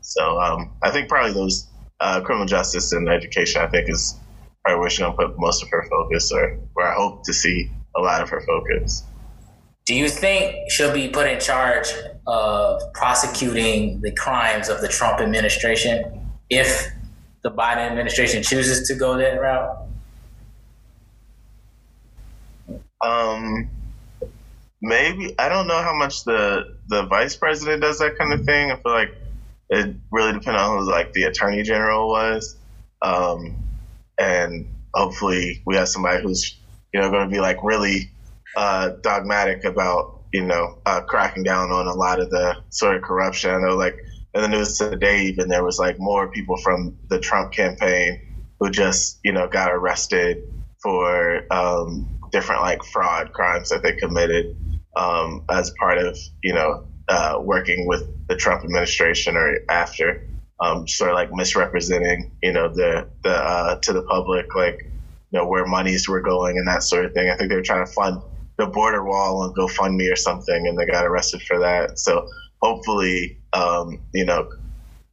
[0.00, 1.68] So um, I think probably those
[2.00, 4.18] uh, criminal justice and education, I think, is
[4.64, 7.32] probably where she's going to put most of her focus, or where I hope to
[7.32, 9.04] see a lot of her focus.
[9.84, 11.92] Do you think she'll be put in charge
[12.26, 16.88] of prosecuting the crimes of the Trump administration if
[17.44, 19.91] the Biden administration chooses to go that route?
[23.02, 23.68] Um,
[24.80, 28.70] maybe I don't know how much the the vice president does that kind of thing.
[28.70, 29.14] I feel like
[29.70, 32.56] it really depends on who like the attorney general was,
[33.00, 33.56] um,
[34.18, 36.56] and hopefully we have somebody who's
[36.92, 38.10] you know going to be like really
[38.56, 43.02] uh, dogmatic about you know uh, cracking down on a lot of the sort of
[43.02, 43.50] corruption.
[43.50, 43.96] I know like
[44.34, 48.20] in the news today even there was like more people from the Trump campaign
[48.60, 50.42] who just you know got arrested
[50.82, 54.56] for um, different like fraud crimes that they committed
[54.96, 60.26] um, as part of you know uh, working with the Trump administration or after,
[60.60, 65.38] um, sort of like misrepresenting you know the the uh, to the public like you
[65.38, 67.30] know where monies were going and that sort of thing.
[67.30, 68.20] I think they were trying to fund
[68.58, 71.98] the border wall on GoFundMe or something, and they got arrested for that.
[71.98, 72.28] So
[72.60, 74.48] hopefully, um, you know,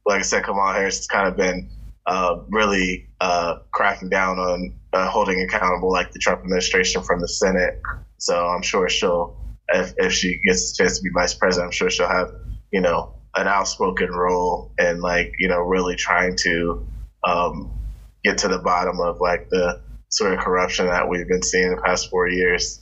[0.06, 1.70] like I said, Kamala Harris has kind of been
[2.06, 7.28] uh, really uh, cracking down on uh, holding accountable like the Trump administration from the
[7.28, 7.80] Senate.
[8.18, 9.36] So I'm sure she'll,
[9.68, 12.32] if, if she gets a chance to be vice president, I'm sure she'll have,
[12.72, 16.86] you know, an outspoken role and like, you know, really trying to
[17.24, 17.70] um,
[18.24, 21.80] get to the bottom of like the sort of corruption that we've been seeing the
[21.80, 22.80] past four years.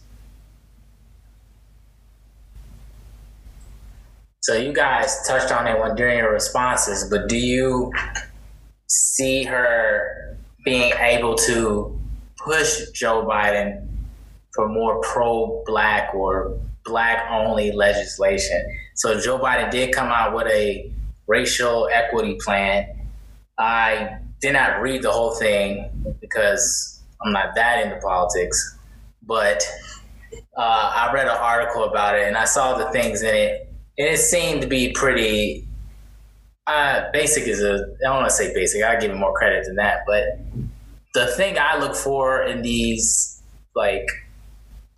[4.41, 7.93] So you guys touched on it when during your responses, but do you
[8.87, 10.28] see her
[10.65, 11.99] being able to
[12.37, 13.87] push Joe Biden
[14.55, 18.65] for more pro black or black only legislation.
[18.97, 20.91] So Joe Biden did come out with a
[21.27, 22.87] racial equity plan.
[23.59, 28.79] I did not read the whole thing because I'm not that into politics,
[29.27, 29.63] but
[30.57, 34.09] uh, I read an article about it and I saw the things in it, and
[34.09, 35.68] it seemed to be pretty
[36.69, 38.85] uh, basic is a I don't want to say basic.
[38.85, 40.39] I give him more credit than that, but
[41.15, 43.43] the thing I look for in these
[43.75, 44.07] like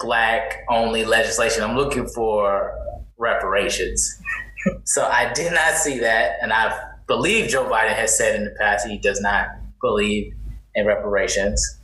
[0.00, 2.74] black only legislation, I'm looking for
[3.18, 4.20] reparations.
[4.84, 6.76] so I did not see that, and I
[7.06, 9.46] believe Joe Biden has said in the past he does not
[9.80, 10.34] believe
[10.74, 11.78] in reparations.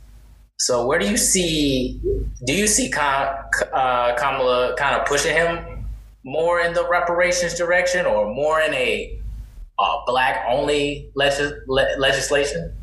[0.59, 2.01] So where do you see?
[2.45, 5.85] Do you see uh, Kamala kind of pushing him
[6.25, 9.17] more in the reparations direction, or more in a
[9.79, 12.73] uh, black only legis- le- legislation?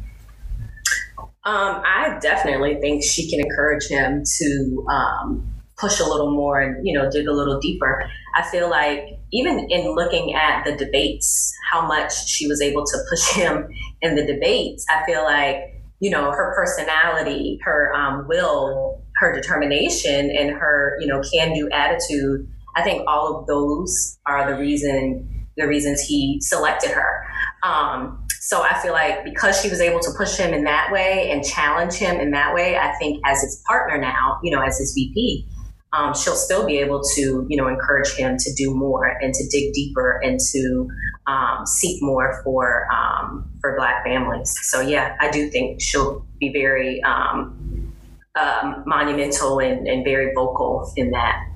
[1.47, 6.87] Um, I definitely think she can encourage him to um, push a little more and
[6.87, 8.09] you know dig a little deeper.
[8.35, 12.99] I feel like even in looking at the debates, how much she was able to
[13.11, 13.69] push him
[14.01, 15.57] in the debates, I feel like
[16.01, 21.69] you know her personality, her um, will, her determination, and her you know can do
[21.71, 22.49] attitude.
[22.77, 27.25] I think all of those are the reason the reasons he selected her.
[27.63, 31.31] Um, so I feel like because she was able to push him in that way
[31.31, 34.79] and challenge him in that way, I think as his partner now, you know, as
[34.79, 35.47] his VP,
[35.95, 39.49] um, she'll still be able to, you know, encourage him to do more and to
[39.49, 40.89] dig deeper and to
[41.27, 44.55] um, seek more for um, for Black families.
[44.63, 47.93] So yeah, I do think she'll be very um,
[48.35, 51.47] um, monumental and, and very vocal in that.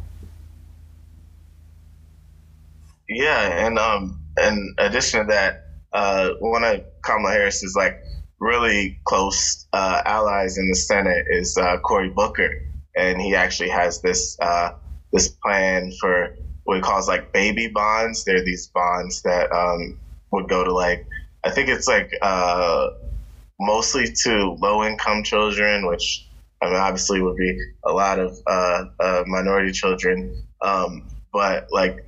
[3.09, 7.97] Yeah, and um, in addition to that, uh, one of Kamala Harris's like
[8.41, 12.51] really close uh, allies in the Senate is uh, Cory Booker,
[12.97, 14.71] and he actually has this uh,
[15.13, 16.35] this plan for
[16.65, 18.25] what he calls like baby bonds.
[18.25, 19.99] They're these bonds that um,
[20.33, 21.07] would go to like
[21.45, 22.89] I think it's like uh,
[23.59, 26.27] mostly to low income children, which
[26.63, 32.05] I mean obviously would be a lot of uh, uh, minority children, um, but like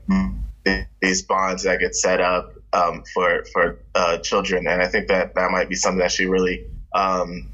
[1.01, 5.35] these bonds that get set up um, for for uh, children, and I think that
[5.35, 7.49] that might be something that she really um,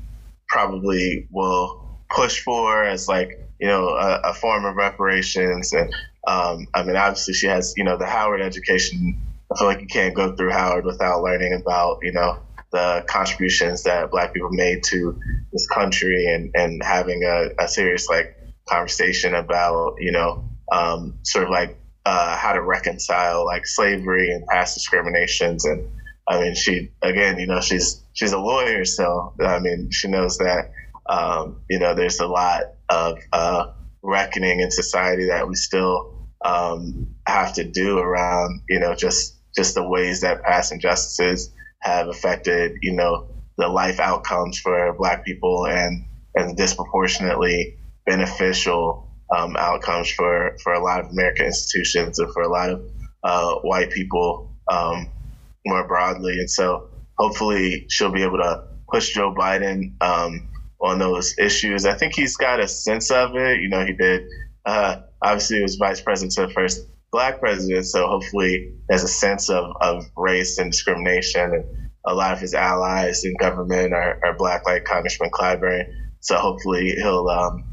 [0.49, 5.73] probably will push for as like you know a, a form of reparations.
[5.73, 5.93] And
[6.27, 9.21] um, I mean, obviously, she has you know the Howard education.
[9.53, 12.39] I feel like you can't go through Howard without learning about you know
[12.73, 15.19] the contributions that Black people made to
[15.53, 18.37] this country, and and having a, a serious like
[18.69, 24.47] conversation about you know um, sort of like uh, how to reconcile like slavery and
[24.47, 25.65] past discriminations.
[25.65, 25.91] And
[26.29, 30.39] I mean, she again, you know, she's she's a lawyer, so I mean, she knows
[30.39, 30.71] that
[31.09, 37.09] um, you know there's a lot of uh, reckoning in society that we still um,
[37.27, 41.51] have to do around you know just just the ways that past injustices
[41.81, 43.27] have affected you know
[43.59, 46.05] the life outcomes for Black people and
[46.37, 52.49] and disproportionately beneficial um, outcomes for, for a lot of American institutions and for a
[52.49, 52.83] lot of
[53.24, 55.09] uh, white people um,
[55.66, 56.39] more broadly.
[56.39, 60.49] And so hopefully she'll be able to push Joe Biden um,
[60.81, 61.87] on those issues.
[61.87, 63.61] I think he's got a sense of it.
[63.61, 64.22] You know, he did,
[64.64, 67.87] uh, obviously, he was vice president to the first black president.
[67.87, 71.53] So hopefully there's a sense of, of race and discrimination.
[71.53, 71.64] And
[72.07, 75.85] a lot of his allies in government are, are black, like Congressman Clyburn.
[76.20, 77.64] So hopefully he'll um,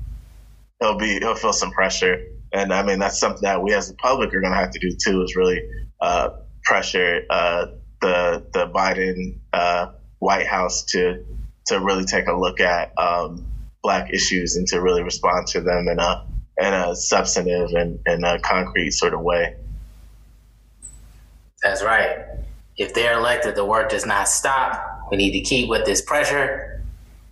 [0.79, 2.23] he'll be he'll feel some pressure.
[2.51, 4.79] And I mean that's something that we as the public are going to have to
[4.79, 5.61] do too is really
[6.01, 6.29] uh,
[6.63, 7.67] pressure uh,
[8.01, 11.23] the the Biden uh, White House to
[11.67, 13.45] to really take a look at um,
[13.81, 16.25] black issues and to really respond to them in a
[16.57, 19.55] in a substantive and, and a concrete sort of way.
[21.63, 22.19] That's right.
[22.77, 25.07] If they're elected, the work does not stop.
[25.09, 26.72] We need to keep with this pressure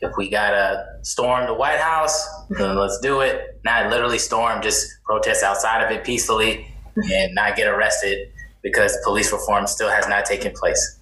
[0.02, 3.60] if we gotta storm the White House, then let's do it.
[3.64, 8.32] Not literally storm, just protest outside of it peacefully and not get arrested
[8.64, 11.00] because police reform still has not taken place.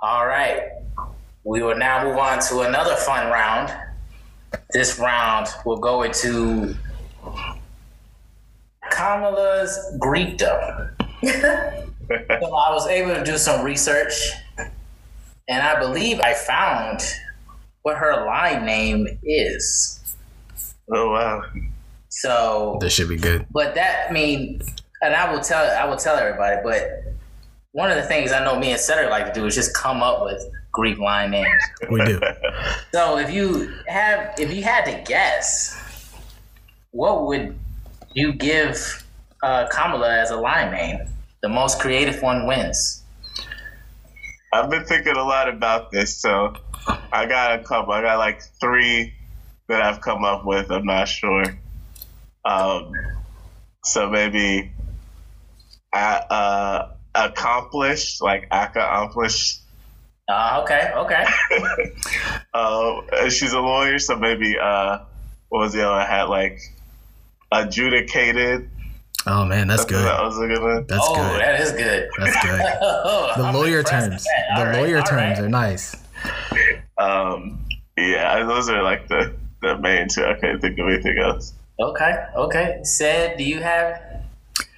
[0.00, 0.70] All right.
[1.44, 3.72] We will now move on to another fun round.
[4.72, 6.74] This round will go into
[8.90, 10.90] Kamala's Greekdom.
[11.22, 14.32] so I was able to do some research
[15.48, 17.00] and I believe I found
[17.82, 19.98] what her line name is.
[20.92, 21.44] Oh wow!
[22.08, 23.46] So This should be good.
[23.50, 24.60] but that I mean,
[25.00, 26.56] and I will tell I will tell everybody.
[26.62, 27.14] But
[27.72, 30.02] one of the things I know me and Setter like to do is just come
[30.02, 31.48] up with Greek line names.
[31.90, 32.20] We do.
[32.92, 36.14] So if you have if you had to guess,
[36.90, 37.58] what would
[38.14, 39.04] you give
[39.42, 40.98] uh, Kamala as a line name?
[41.42, 43.02] The most creative one wins.
[44.52, 46.54] I've been thinking a lot about this, so
[46.86, 47.92] I got a couple.
[47.92, 49.14] I got like three
[49.68, 50.70] that I've come up with.
[50.70, 51.44] I'm not sure.
[52.44, 52.92] Um,
[53.84, 54.72] so maybe
[55.92, 59.60] uh, uh, accomplished, like accomplished.
[60.28, 61.24] Uh, okay, okay.
[62.54, 64.98] uh, she's a lawyer, so maybe uh,
[65.48, 65.94] what was the other?
[65.94, 66.60] I had like
[67.50, 68.70] adjudicated.
[69.26, 70.04] Oh man, that's good.
[70.04, 70.86] That was a good one.
[70.88, 71.40] That's oh, good.
[71.40, 72.08] that is good.
[72.18, 72.60] That's good.
[73.36, 74.24] The I'm lawyer terms.
[74.24, 75.44] The All right, lawyer all terms right.
[75.44, 75.96] are nice.
[77.02, 77.58] Um,
[77.96, 80.24] Yeah, those are like the the main two.
[80.24, 81.52] I can't think of anything else.
[81.78, 82.80] Okay, okay.
[82.84, 84.00] Sed, do you have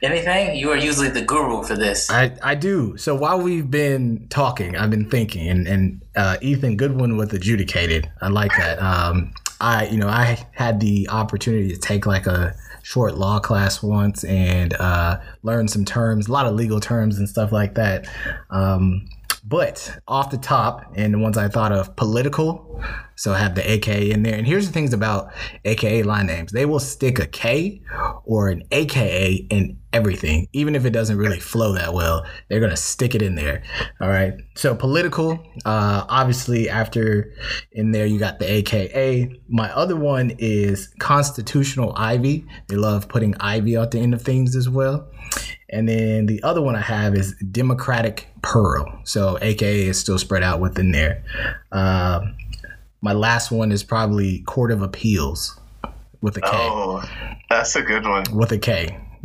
[0.02, 0.56] anything?
[0.56, 2.10] You are usually the guru for this.
[2.10, 2.96] I, I do.
[2.96, 8.10] So while we've been talking, I've been thinking, and, and uh, Ethan Goodwin with adjudicated.
[8.20, 8.80] I like that.
[8.80, 13.82] Um, I you know I had the opportunity to take like a short law class
[13.82, 18.06] once and uh, learn some terms, a lot of legal terms and stuff like that.
[18.50, 19.08] Um,
[19.44, 22.82] but off the top, and the ones I thought of, political.
[23.16, 24.34] So I have the AKA in there.
[24.34, 25.32] And here's the things about
[25.64, 27.82] AKA line names they will stick a K
[28.24, 32.26] or an AKA in everything, even if it doesn't really flow that well.
[32.48, 33.62] They're going to stick it in there.
[34.00, 34.34] All right.
[34.56, 35.32] So political,
[35.64, 37.32] uh, obviously, after
[37.72, 39.40] in there, you got the AKA.
[39.48, 42.44] My other one is constitutional ivy.
[42.68, 45.08] They love putting ivy at the end of things as well.
[45.70, 49.00] And then the other one I have is Democratic Pearl.
[49.04, 51.24] So AKA is still spread out within there.
[51.72, 52.36] Um,
[53.04, 55.60] my last one is probably Court of Appeals
[56.22, 56.48] with a K.
[56.50, 57.02] Oh,
[57.50, 58.24] that's a good one.
[58.32, 58.98] With a K.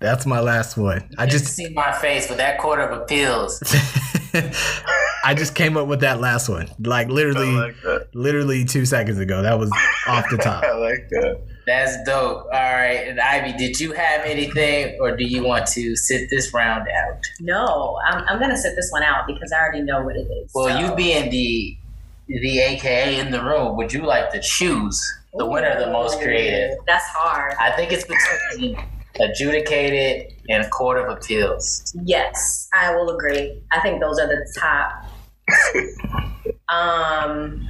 [0.00, 1.08] That's my last one.
[1.16, 3.62] I Just just see my face with that court of appeals.
[5.24, 6.68] I just came up with that last one.
[6.80, 8.01] Like I literally like that.
[8.14, 9.42] Literally 2 seconds ago.
[9.42, 9.70] That was
[10.06, 10.64] off the top.
[10.64, 11.40] I like that.
[11.66, 12.44] That's dope.
[12.46, 16.52] All right, and Ivy, did you have anything, or do you want to sit this
[16.52, 17.22] round out?
[17.40, 20.50] No, I'm, I'm gonna sit this one out because I already know what it is.
[20.54, 20.78] Well, so.
[20.78, 21.76] you being the
[22.26, 25.00] the AKA in the room, would you like to choose
[25.34, 26.78] the winner, the most creative?
[26.86, 27.54] That's hard.
[27.60, 28.76] I think it's between
[29.20, 31.94] adjudicated and court of appeals.
[32.04, 33.62] Yes, I will agree.
[33.70, 35.06] I think those are the top.
[36.68, 37.68] um,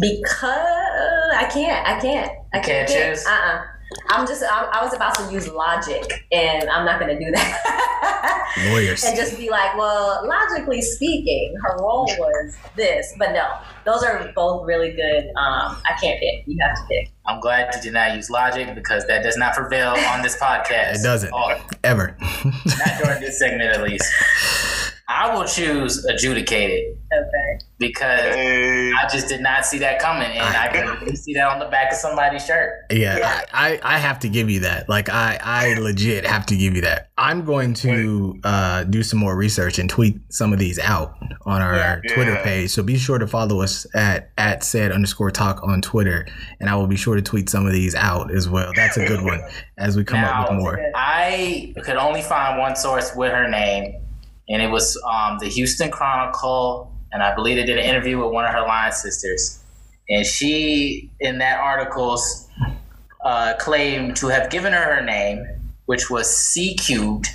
[0.00, 3.26] because I can't, I can't, I can't can't choose?
[3.26, 3.62] Uh, uh
[4.08, 7.30] I'm just, I, I was about to use logic, and I'm not going to do
[7.32, 8.54] that.
[8.70, 9.04] Lawyers.
[9.04, 14.30] and just be like, well, logically speaking, her role was this, but no, those are
[14.34, 15.24] both really good.
[15.36, 16.44] Um, I can't pick.
[16.46, 17.10] You have to pick.
[17.26, 20.96] I'm glad you did not use logic because that does not prevail on this podcast.
[20.96, 21.32] It doesn't.
[21.32, 21.54] Oh,
[21.84, 22.16] Ever.
[22.44, 24.04] not during this segment, at least.
[25.08, 27.58] I will choose adjudicated Okay.
[27.78, 31.46] because Hey, I just did not see that coming, and I can really see that
[31.48, 32.72] on the back of somebody's shirt.
[32.90, 33.40] Yeah, Yeah.
[33.52, 34.88] I, I, I have to give you that.
[34.88, 37.10] Like I, I legit have to give you that.
[37.18, 41.14] I'm going to uh, do some more research and tweet some of these out
[41.44, 42.14] on our Yeah.
[42.14, 42.44] Twitter Yeah.
[42.44, 42.70] page.
[42.70, 46.26] So be sure to follow us at at sed underscore talk on Twitter,
[46.58, 48.72] and I will be sure to tweet some of these out as well.
[48.74, 49.40] That's a good one
[49.78, 50.80] as we come up with more.
[50.94, 53.94] I could only find one source with her name,
[54.48, 58.32] and it was um, the Houston Chronicle, and I believe they did an interview with
[58.32, 59.62] one of her line sisters,
[60.08, 62.48] and she in that article's
[63.24, 65.46] uh, claimed to have given her her name,
[65.86, 67.28] which was C cubed,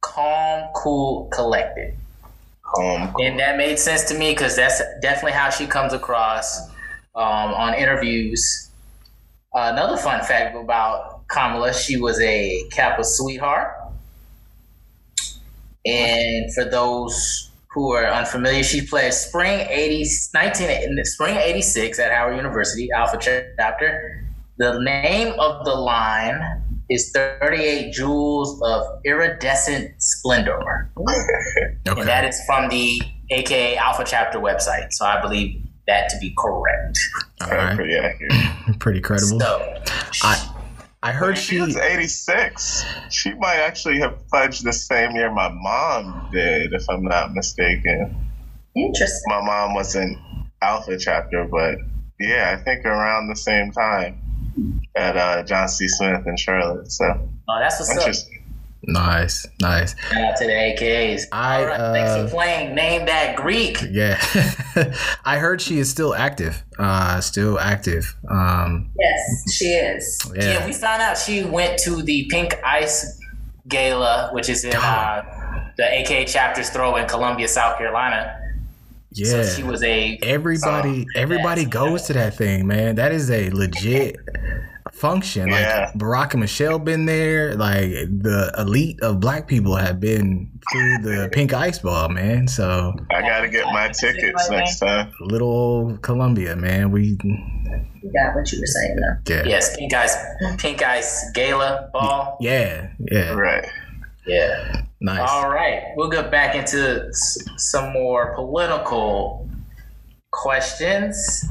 [0.00, 1.94] calm, cool, collected.
[2.78, 6.68] um, And that made sense to me because that's definitely how she comes across
[7.14, 8.67] um, on interviews.
[9.54, 13.74] Uh, another fun fact about Kamala, she was a Kappa sweetheart.
[15.86, 22.12] And for those who are unfamiliar, she played spring 80, 19, in spring 86 at
[22.12, 24.24] Howard University, Alpha chapter.
[24.58, 30.90] The name of the line is 38 Jewels of Iridescent Splendor.
[30.98, 34.92] Okay, And that is from the AKA Alpha Chapter website.
[34.92, 36.98] So I believe that to be correct.
[37.40, 38.32] All right, pretty accurate.
[38.80, 39.40] pretty credible.
[39.40, 39.82] So
[40.22, 40.54] I
[41.02, 41.60] I heard she she.
[41.60, 42.84] was 86.
[43.10, 48.16] She might actually have pledged the same year my mom did, if I'm not mistaken.
[48.74, 49.22] Interesting.
[49.26, 50.20] My mom was in
[50.60, 51.78] Alpha chapter, but
[52.18, 54.20] yeah, I think around the same time
[54.96, 55.96] at uh, Johnson C.
[55.96, 56.90] Smith in Charlotte.
[56.90, 57.04] So
[57.48, 58.37] oh, that's what's up.
[58.84, 59.94] Nice, nice.
[60.10, 61.22] Shout out to the AKAs.
[61.32, 62.74] I, All right, thanks uh, for playing.
[62.74, 63.82] Name that Greek.
[63.90, 64.18] Yeah,
[65.24, 66.62] I heard she is still active.
[66.78, 68.14] Uh, still active.
[68.28, 70.18] Um, Yes, she is.
[70.34, 70.42] yeah.
[70.60, 70.66] Yeah.
[70.66, 73.20] we found out she went to the Pink Ice
[73.66, 78.38] Gala, which is in uh, the AKA chapters throw in Columbia, South Carolina.
[79.12, 79.42] yeah.
[79.42, 81.70] So she was a everybody everybody Yes.
[81.70, 84.16] goes to that thing man that is a legit
[84.98, 85.90] function Yeah.
[85.92, 90.98] like barack and michelle been there like the elite of black people have been through
[90.98, 95.12] the pink ice ball man so I got to get my tickets next time.
[95.20, 99.34] little old columbia man we You got what you were saying though.
[99.34, 100.16] yeah yes, Pink Ice
[100.58, 102.36] Pink Ice Gala ball.
[102.40, 103.64] yeah yeah Right.
[104.26, 104.82] Yeah.
[105.00, 107.08] nice All right, we'll get back into
[107.56, 109.48] some more political
[110.30, 111.44] questions.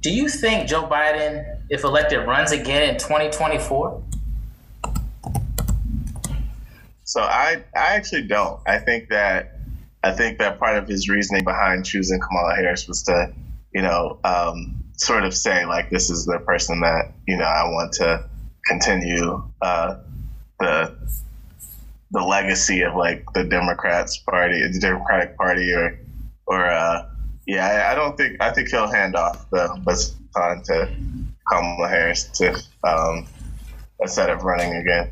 [0.00, 4.02] Do you think Joe Biden, if elected, runs again in 2024?
[7.04, 8.60] So I I actually don't.
[8.66, 9.58] I think that
[10.02, 13.32] I think that part of his reasoning behind choosing Kamala Harris was to,
[13.72, 17.64] you know, um, sort of say like this is the person that you know I
[17.64, 18.28] want to
[18.66, 19.96] continue uh,
[20.58, 20.96] the
[22.10, 25.98] the legacy of like the Democrats party, the Democratic Party, or
[26.46, 27.06] or uh,
[27.46, 30.90] yeah, I, I don't think I think he'll hand off the baton to
[31.48, 33.26] Kamala Harris to um,
[34.00, 35.10] instead of running again.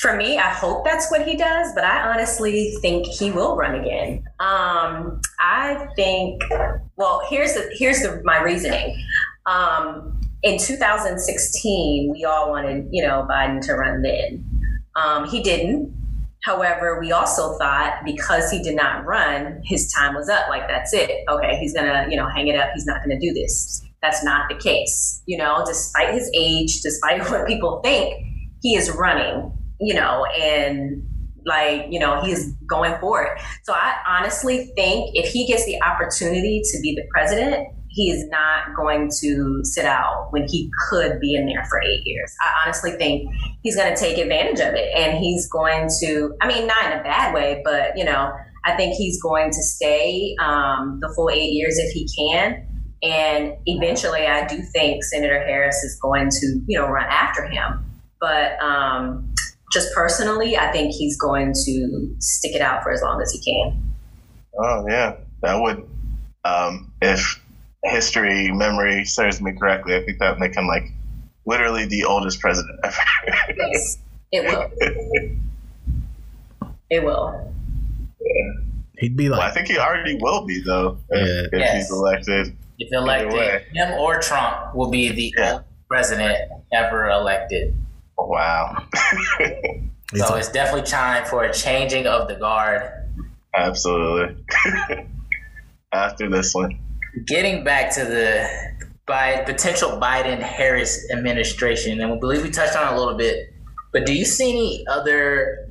[0.00, 3.80] For me, I hope that's what he does, but I honestly think he will run
[3.80, 4.24] again.
[4.40, 6.42] Um, I think.
[6.96, 9.02] Well, here's the here's the my reasoning.
[9.46, 14.44] Um, in 2016, we all wanted you know Biden to run then.
[14.96, 15.94] Um, he didn't.
[16.44, 20.48] However, we also thought because he did not run, his time was up.
[20.48, 21.10] Like that's it.
[21.28, 22.68] Okay, he's gonna you know hang it up.
[22.74, 23.82] He's not gonna do this.
[24.06, 25.22] That's not the case.
[25.26, 28.14] You know, despite his age, despite what people think,
[28.62, 29.52] he is running.
[29.80, 31.02] You know, and
[31.44, 33.40] like you know he's going for it.
[33.64, 38.28] So I honestly think if he gets the opportunity to be the president, he is
[38.28, 42.34] not going to sit out when he could be in there for eight years.
[42.42, 43.26] I honestly think
[43.62, 46.98] he's going to take advantage of it and he's going to, I mean, not in
[46.98, 48.32] a bad way, but, you know,
[48.66, 52.66] I think he's going to stay um, the full eight years if he can.
[53.02, 57.84] And eventually, I do think Senator Harris is going to, you know, run after him.
[58.20, 59.34] But um,
[59.72, 63.38] just personally, I think he's going to stick it out for as long as he
[63.40, 63.82] can.
[64.58, 65.86] Oh yeah, that would
[66.44, 67.38] um, if
[67.84, 69.94] history memory serves me correctly.
[69.94, 70.84] I think that would make him like
[71.44, 72.96] literally the oldest president ever.
[73.56, 73.98] Yes,
[74.32, 74.70] it will.
[76.88, 77.52] It will.
[78.98, 79.38] He'd be like.
[79.40, 81.42] well, I think he already will be though if, Yeah.
[81.52, 81.76] if Yes.
[81.76, 82.56] he's elected.
[82.78, 83.64] If elected, way.
[83.72, 85.52] him or Trump will be the Yeah.
[85.52, 86.38] oldest president
[86.72, 87.74] ever elected.
[88.18, 88.86] Wow,
[90.14, 92.90] so it's definitely time for a changing of the guard.
[93.54, 94.42] absolutely.
[95.92, 96.78] After this one,
[97.26, 98.46] Getting back to the
[99.06, 103.52] by potential Biden Harris administration, and we believe we touched on it a little bit,
[103.92, 105.66] but do you see any other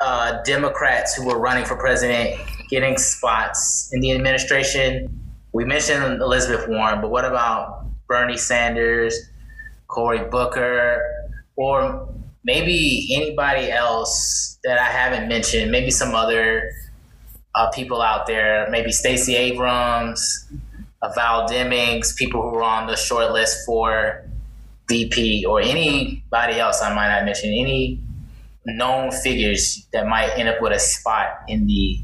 [0.00, 2.40] uh, Democrats who were running for president
[2.70, 5.20] getting spots in the administration?
[5.54, 9.16] We mentioned Elizabeth Warren, but what about Bernie Sanders,
[9.86, 11.00] Cory Booker,
[11.54, 12.08] or
[12.42, 15.70] maybe anybody else that I haven't mentioned?
[15.70, 16.72] Maybe some other
[17.54, 20.44] uh, people out there, maybe Stacey Abrams,
[21.02, 24.28] uh, Val Demings, people who are on the short list for
[24.88, 28.00] VP, or anybody else I might not mention, any
[28.66, 32.00] known figures that might end up with a spot in the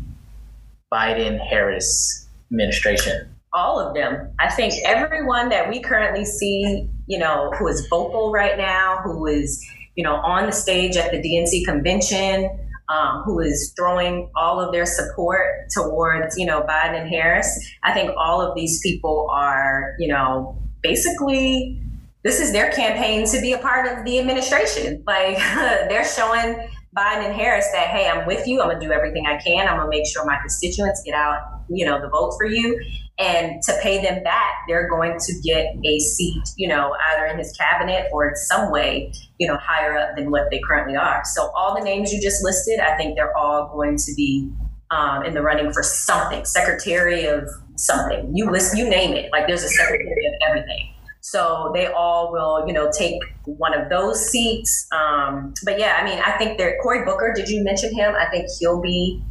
[0.93, 3.27] Biden Harris administration.
[3.53, 4.33] All of them.
[4.39, 9.27] I think everyone that we currently see, you know, who is vocal right now, who
[9.27, 9.65] is,
[9.97, 12.49] you know, on the stage at the DNC convention,
[12.89, 17.49] um, who is throwing all of their support towards, you know, Biden and Harris.
[17.83, 21.81] I think all of these people are, you know, basically
[22.23, 25.03] this is their campaign to be a part of the administration.
[25.07, 25.37] Like
[25.89, 28.61] they're showing Biden and Harris that, hey, I'm with you.
[28.61, 29.69] I'm gonna do everything I can.
[29.69, 32.81] I'm gonna make sure my constituents get out, you know, the vote for you.
[33.19, 37.39] And to pay them back, they're going to get a seat, you know, either in
[37.39, 41.23] his cabinet or in some way, you know, higher up than what they currently are.
[41.25, 44.51] So all the names you just listed, I think they're all going to be
[44.91, 48.35] um, in the running for something, secretary of something.
[48.35, 49.31] You list, you name it.
[49.31, 50.95] Like there's a secretary of everything.
[51.21, 54.87] So they all will, you know, take one of those seats.
[54.93, 56.79] Um, but yeah, I mean, I think there.
[56.83, 58.15] Cory Booker, did you mention him?
[58.15, 59.23] I think he'll be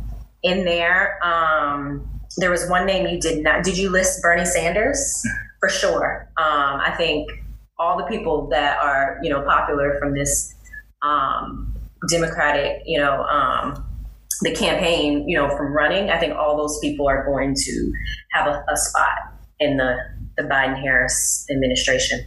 [0.43, 1.23] in there.
[1.23, 3.63] Um, there was one name you did not.
[3.63, 5.23] Did you list Bernie Sanders?
[5.59, 6.29] For sure.
[6.37, 7.29] Um, I think
[7.79, 10.53] all the people that are, you know, popular from this
[11.01, 11.75] um,
[12.09, 13.83] Democratic, you know, um,
[14.41, 17.93] the campaign, you know, from running, I think all those people are going to
[18.31, 19.17] have a, a spot
[19.59, 19.97] in the
[20.39, 22.25] the Biden Harris administration.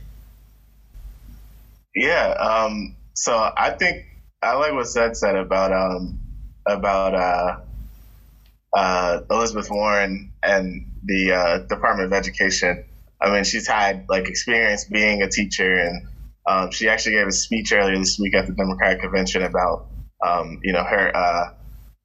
[1.94, 2.28] yeah.
[2.38, 4.04] Um, so I think
[4.42, 6.20] I like what Sed said about um,
[6.66, 7.60] about uh,
[8.76, 12.84] uh, Elizabeth Warren and the uh, Department of Education.
[13.20, 16.08] I mean, she's had like experience being a teacher, and
[16.46, 19.86] um, she actually gave a speech earlier this week at the Democratic convention about
[20.26, 21.54] um, you know her uh,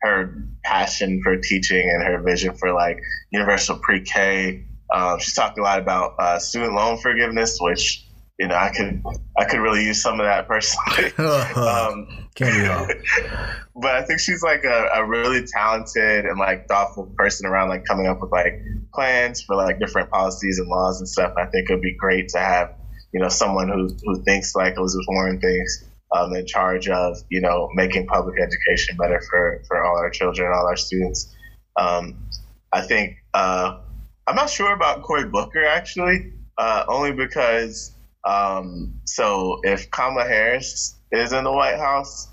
[0.02, 3.00] her passion for teaching and her vision for like
[3.32, 4.64] universal pre-K.
[4.94, 8.06] Um, she's talked a lot about uh, student loan forgiveness, which
[8.40, 9.04] you know I could
[9.38, 11.12] I could really use some of that personally.
[11.56, 12.88] um, Can't we all?
[13.76, 17.86] but I think she's like a, a really talented and like thoughtful person around like
[17.86, 18.62] coming up with like
[18.94, 21.34] plans for like different policies and laws and stuff.
[21.38, 22.76] I think it'd be great to have
[23.14, 25.86] you know someone who who thinks like Elizabeth Warren thinks
[26.16, 30.52] um, in charge of you know making public education better for for all our children,
[30.54, 31.34] all our students.
[31.76, 32.28] Um,
[32.72, 33.80] I think uh,
[34.28, 37.94] I'm not sure about Cory Booker actually, uh, only because
[38.26, 42.28] um, so if Kamala Harris is in the White House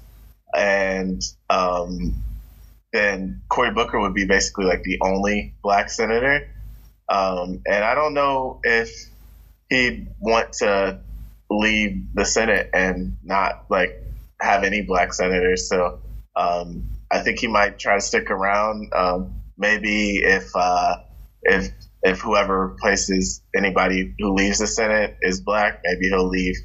[0.53, 2.15] and um,
[2.93, 6.49] then Cory Booker would be basically like the only black senator.
[7.09, 8.91] Um, and I don't know if
[9.71, 11.01] he'd want to
[11.49, 14.03] leave the Senate and not like
[14.41, 15.69] have any black senators.
[15.69, 16.01] So
[16.35, 18.93] um, I think he might try to stick around.
[18.95, 20.97] Um, maybe if uh,
[21.43, 21.71] if
[22.05, 26.57] if whoever replaces anybody who leaves the Senate is black, maybe he'll leave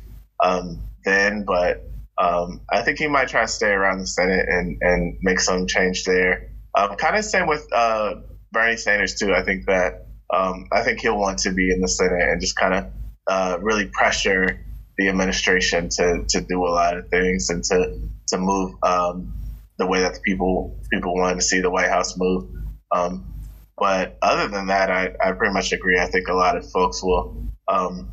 [0.44, 1.46] um, then.
[1.46, 1.82] But
[2.22, 5.66] um, I think he might try to stay around the Senate and and make some
[5.66, 6.52] change there.
[6.78, 8.16] Um, kind of same with uh,
[8.52, 9.34] Bernie Sanders too.
[9.34, 12.58] I think that um, I think he'll want to be in the Senate and just
[12.58, 12.86] kind of
[13.28, 14.60] uh, really pressure
[14.98, 19.34] the administration to to do a lot of things and to to move um,
[19.78, 22.50] the way that the people people wanted to see the White House move.
[22.92, 23.39] Um,
[23.80, 26.00] but other than that, I, I pretty much agree.
[26.00, 28.10] I think a lot of folks will um,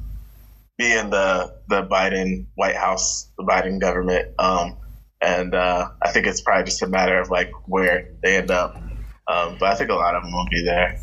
[0.78, 4.76] be in the the Biden White House, the Biden government, um,
[5.20, 8.76] and uh, I think it's probably just a matter of like where they end up.
[9.28, 11.00] Um, but I think a lot of them will be there.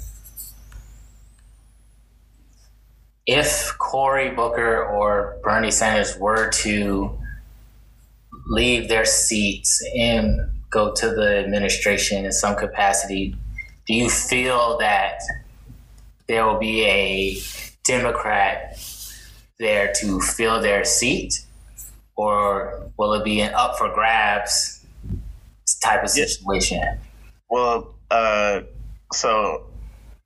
[3.25, 7.17] if Cory Booker or Bernie Sanders were to
[8.47, 10.39] leave their seats and
[10.69, 13.35] go to the administration in some capacity,
[13.87, 15.19] do you feel that
[16.27, 17.41] there will be a
[17.83, 18.79] Democrat
[19.59, 21.45] there to fill their seat?
[22.15, 24.85] Or will it be an up for grabs
[25.81, 26.81] type of situation?
[27.49, 28.61] Well, uh,
[29.11, 29.65] so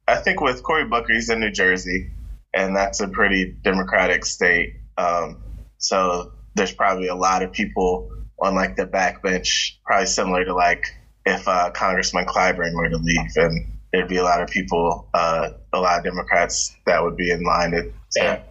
[0.07, 2.11] I think with Cory Booker, he's in New Jersey,
[2.53, 4.75] and that's a pretty democratic state.
[4.97, 5.41] Um,
[5.77, 10.85] so there's probably a lot of people on like the backbench, probably similar to like
[11.27, 15.49] if uh, Congressman Clyburn were to leave, and there'd be a lot of people, uh,
[15.73, 18.41] a lot of Democrats that would be in line to, to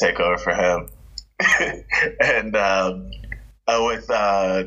[0.00, 0.88] take over for him.
[2.20, 3.10] and um,
[3.66, 4.64] uh, with uh,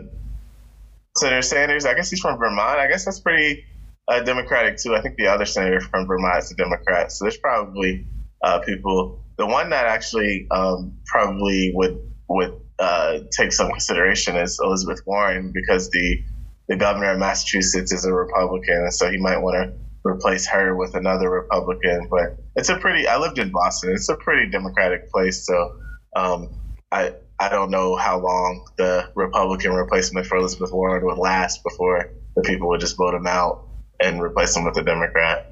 [1.16, 2.78] Senator Sanders, I guess he's from Vermont.
[2.78, 3.64] I guess that's pretty
[4.10, 4.94] uh, Democratic too.
[4.94, 7.12] I think the other senator from Vermont is a Democrat.
[7.14, 8.06] So there's probably
[8.44, 9.18] uh, people.
[9.38, 15.52] The one that actually um, probably would would uh, take some consideration is Elizabeth Warren
[15.54, 16.22] because the
[16.70, 19.74] the governor of Massachusetts is a Republican, and so he might want to
[20.08, 22.08] replace her with another Republican.
[22.10, 23.08] But it's a pretty.
[23.08, 23.92] I lived in Boston.
[23.92, 25.80] It's a pretty Democratic place, so
[26.16, 26.50] um,
[26.92, 32.12] I I don't know how long the Republican replacement for Elizabeth Warren would last before
[32.36, 33.68] the people would just vote him out
[34.00, 35.48] and replace him with a Democrat.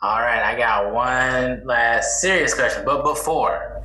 [0.00, 2.84] All right, I got one last serious question.
[2.84, 3.82] But before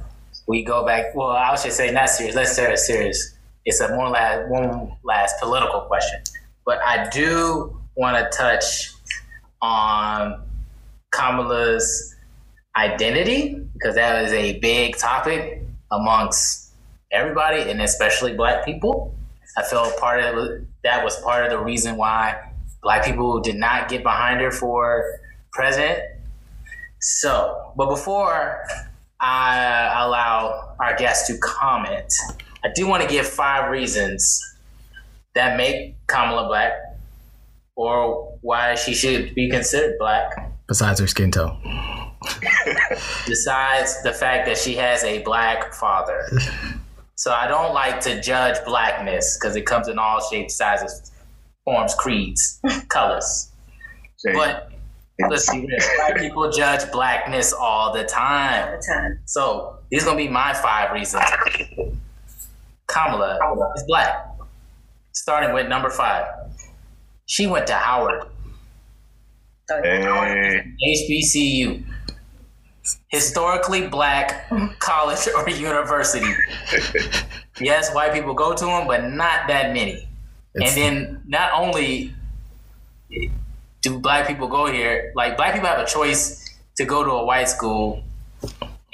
[0.47, 2.36] we go back, well, I should say not serious.
[2.36, 3.36] Let's say it's serious.
[3.66, 6.22] It's a more last one last political question.
[6.66, 8.91] But I do want to touch
[9.62, 10.41] on
[11.12, 12.16] Kamala's
[12.76, 16.72] identity because that is a big topic amongst
[17.12, 19.14] everybody and especially Black people.
[19.57, 22.51] I feel part of that was part of the reason why
[22.82, 25.20] Black people did not get behind her for
[25.51, 25.99] president.
[26.99, 28.64] So, but before
[29.20, 32.12] I allow our guests to comment,
[32.64, 34.39] I do want to give five reasons
[35.36, 36.74] that make Kamala black
[37.76, 41.57] or why she should be considered black, Besides her skin tone.
[43.28, 46.30] besides the fact that she has a black father.
[47.16, 51.12] So I don't like to judge blackness because it comes in all shapes, sizes,
[51.66, 52.59] forms, creeds,
[52.89, 53.51] colors.
[54.24, 54.72] Jay, But
[55.30, 55.80] let's be real.
[55.97, 58.70] Black people judge blackness all the time.
[58.70, 59.20] all the time.
[59.26, 61.24] So these are gonna be my five reasons.
[63.39, 64.26] Kamala is black.
[65.14, 66.26] Starting with number five.
[67.26, 68.24] She went to Howard,
[69.84, 70.04] hey,
[70.98, 71.84] HBCU.
[73.10, 76.26] Historically black college or university.
[77.60, 80.08] Yes, white people go to them, but not that many.
[80.56, 82.16] It's- and then not only
[83.82, 87.26] do black people go here, like black people have a choice to go to a
[87.26, 88.02] white school,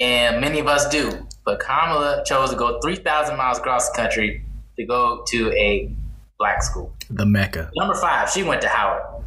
[0.00, 1.26] and many of us do.
[1.48, 4.44] But Kamala chose to go 3,000 miles across the country
[4.76, 5.90] to go to a
[6.38, 6.92] black school.
[7.08, 7.70] the Mecca.
[7.74, 9.24] Number five, she went to Howard.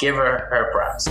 [0.00, 1.06] Give her her props.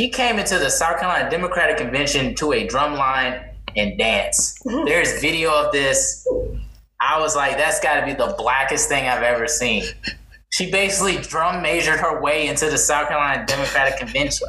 [0.00, 3.38] She came into the South Carolina Democratic Convention to a drum line
[3.76, 4.58] and dance.
[4.64, 4.86] Mm-hmm.
[4.86, 6.26] There's video of this.
[7.02, 9.84] I was like, that's got to be the blackest thing I've ever seen.
[10.48, 14.48] She basically drum measured her way into the South Carolina Democratic Convention.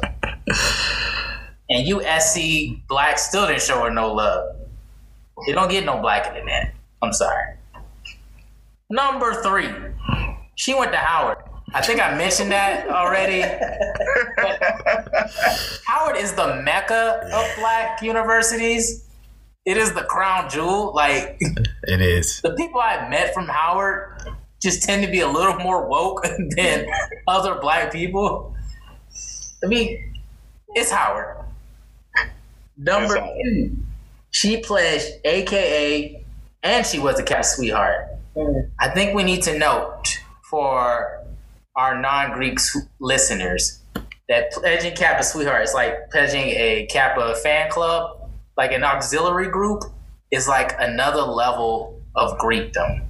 [1.68, 4.56] And USC black still didn't show her no love.
[5.46, 6.72] It don't get no blacker than that.
[7.02, 7.56] I'm sorry.
[8.88, 9.68] Number three,
[10.54, 11.41] she went to Howard.
[11.74, 13.42] I think I mentioned that already.
[15.86, 19.08] Howard is the mecca of black universities.
[19.64, 20.92] It is the crown jewel.
[20.94, 21.38] Like
[21.84, 22.40] It is.
[22.42, 24.18] the people I met from Howard
[24.60, 26.22] just tend to be a little more woke
[26.56, 26.86] than
[27.26, 28.54] other black people.
[29.64, 30.14] I mean,
[30.74, 31.36] it's Howard.
[32.76, 33.36] Number It's Howard.
[33.44, 33.76] two,
[34.30, 36.24] she pledged AKA,
[36.62, 38.08] and she was a cat sweetheart.
[38.36, 38.70] Mm.
[38.80, 40.18] I think we need to note
[40.48, 41.21] for
[41.76, 42.58] our non-Greek
[43.00, 43.80] listeners
[44.28, 49.82] that pledging Kappa Sweetheart is like pledging a Kappa fan club, like an auxiliary group,
[50.30, 53.06] is like another level of Greekdom.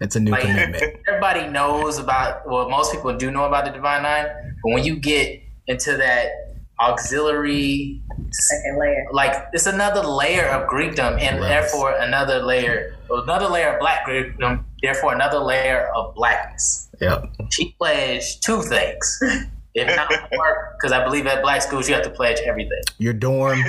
[0.00, 0.82] It's a new Like- commitment.
[1.08, 4.26] Everybody knows about, well, most people do know about the Divine Nine,
[4.62, 6.49] but when you get into that
[6.80, 8.00] auxiliary
[8.30, 9.04] Second layer.
[9.12, 11.48] like it's another layer of Greekdom and Right.
[11.48, 16.88] therefore another layer another layer of black Greekdom, therefore another layer of blackness.
[17.00, 17.24] Yep.
[17.50, 19.20] She pledged two things.
[19.72, 22.82] If not more, because I believe at black schools you have to pledge everything.
[22.98, 23.60] Your dorm,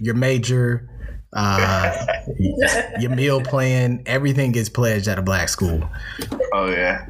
[0.00, 0.88] your major,
[1.34, 1.94] uh,
[2.98, 5.86] your meal plan, everything gets pledged at a black school.
[6.54, 7.04] Oh yeah.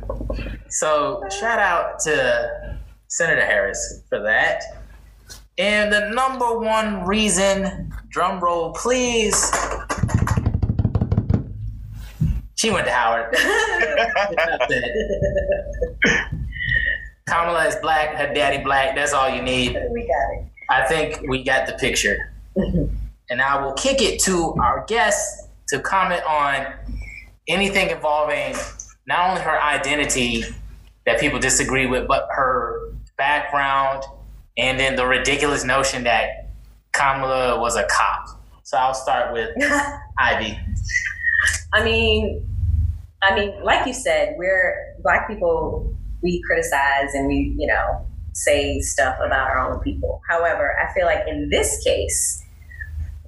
[0.69, 2.51] So shout out to
[3.07, 4.65] Senator Harris for that.
[5.59, 9.51] And the number one reason, drum roll please.
[12.57, 13.35] She went to Howard.
[17.27, 18.95] Kamala is black, her daddy black.
[18.95, 19.79] That's all you need.
[19.93, 20.47] We got it.
[20.69, 22.33] I think we got the picture.
[22.57, 26.67] and I will kick it to our guest to comment on
[27.49, 28.55] anything involving
[29.07, 30.45] not only her identity
[31.07, 34.05] that people disagree with, but her background
[34.59, 36.51] and then the ridiculous notion that
[36.93, 38.41] Kamala was a cop.
[38.63, 39.51] So I'll start with
[40.19, 40.59] Ivy.
[41.73, 42.47] I mean,
[43.23, 45.95] I mean, like you said, we're black people.
[46.23, 50.21] We criticize and we, you know, say stuff about our own people.
[50.29, 52.45] However, I feel like in this case,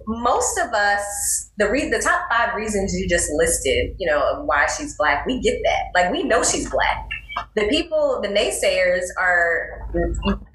[0.07, 4.47] most of us, the re- the top five reasons you just listed, you know, of
[4.47, 5.85] why she's black, we get that.
[5.95, 7.09] Like we know she's black.
[7.55, 9.89] The people, the naysayers are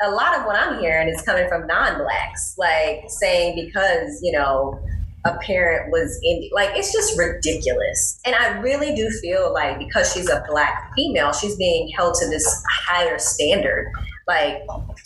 [0.02, 4.80] a lot of what I'm hearing is coming from non-blacks, like saying because you know
[5.28, 8.20] a parent was in like it's just ridiculous.
[8.26, 12.28] And i really do feel like because she's a black female she's being held to
[12.30, 13.92] this higher standard.
[14.28, 14.62] Like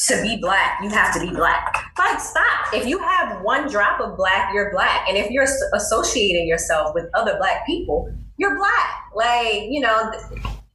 [0.07, 1.91] to be black you have to be black.
[1.97, 2.73] Like stop.
[2.73, 5.07] If you have one drop of black you're black.
[5.07, 9.03] And if you're associating yourself with other black people you're black.
[9.15, 10.11] Like you know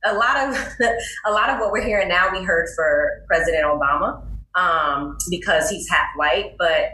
[0.07, 0.57] a lot of
[1.27, 4.23] a lot of what we're hearing now we heard for president obama
[4.55, 6.93] um, because he's half white but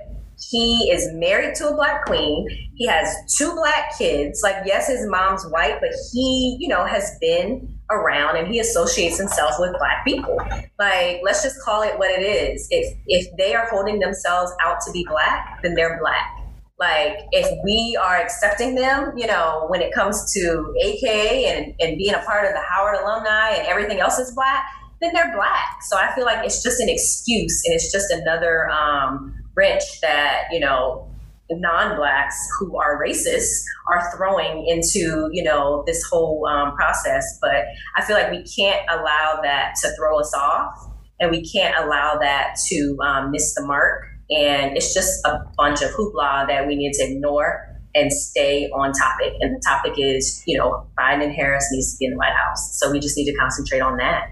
[0.51, 2.49] he is married to a black queen.
[2.75, 4.41] He has two black kids.
[4.43, 9.19] Like, yes, his mom's white, but he, you know, has been around and he associates
[9.19, 10.37] himself with black people.
[10.79, 12.67] Like, let's just call it what it is.
[12.71, 16.42] If if they are holding themselves out to be black, then they're black.
[16.83, 21.97] Like, if we are accepting them, you know, when it comes to AKA and, and
[21.97, 24.65] being a part of the Howard alumni and everything else is black,
[25.01, 25.81] then they're black.
[25.83, 30.49] So I feel like it's just an excuse and it's just another um, wrench that,
[30.51, 31.09] you know,
[31.51, 37.39] non-blacks who are racist are throwing into, you know, this whole um, process.
[37.41, 37.67] But
[37.97, 42.19] I feel like we can't allow that to throw us off and we can't allow
[42.21, 44.07] that to um, miss the mark.
[44.39, 48.93] And it's just a bunch of hoopla that we need to ignore and stay on
[48.93, 49.35] topic.
[49.41, 52.33] And the topic is, you know, Biden and Harris needs to be in the White
[52.33, 52.79] House.
[52.79, 54.31] So we just need to concentrate on that.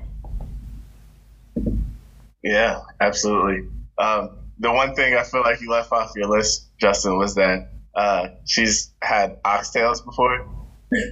[2.43, 3.69] Yeah, absolutely.
[3.99, 7.71] Um, the one thing I feel like you left off your list, Justin, was that
[7.95, 10.47] uh, she's had oxtails before,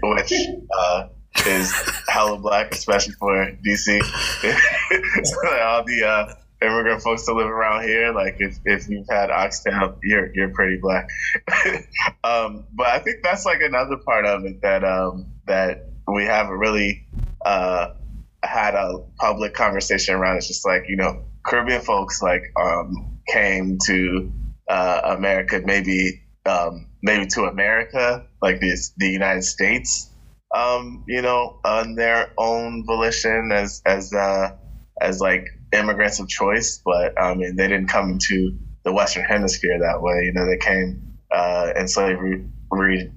[0.03, 0.33] which
[0.79, 1.09] uh,
[1.47, 1.73] is
[2.09, 4.03] hella black, especially for DC.
[5.25, 9.31] so all the uh, immigrant folks that live around here, like if, if you've had
[9.31, 11.09] oxtail, you're you're pretty black.
[12.25, 16.59] um, but I think that's like another part of it that um, that we haven't
[16.59, 17.07] really
[17.45, 17.95] uh,
[18.43, 20.39] had a public conversation around.
[20.39, 24.33] It's just like you know, Caribbean folks like um, came to
[24.69, 30.11] uh, America, maybe um, maybe to America, like this the United States,
[30.55, 34.57] um, you know, on their own volition as as uh,
[35.01, 36.81] as like immigrants of choice.
[36.85, 40.25] But I mean, they didn't come into the Western Hemisphere that way.
[40.25, 42.47] You know, they came uh, in slavery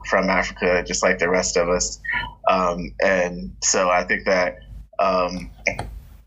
[0.10, 2.00] from Africa, just like the rest of us.
[2.50, 4.60] Um, and so I think that,
[5.00, 5.52] um,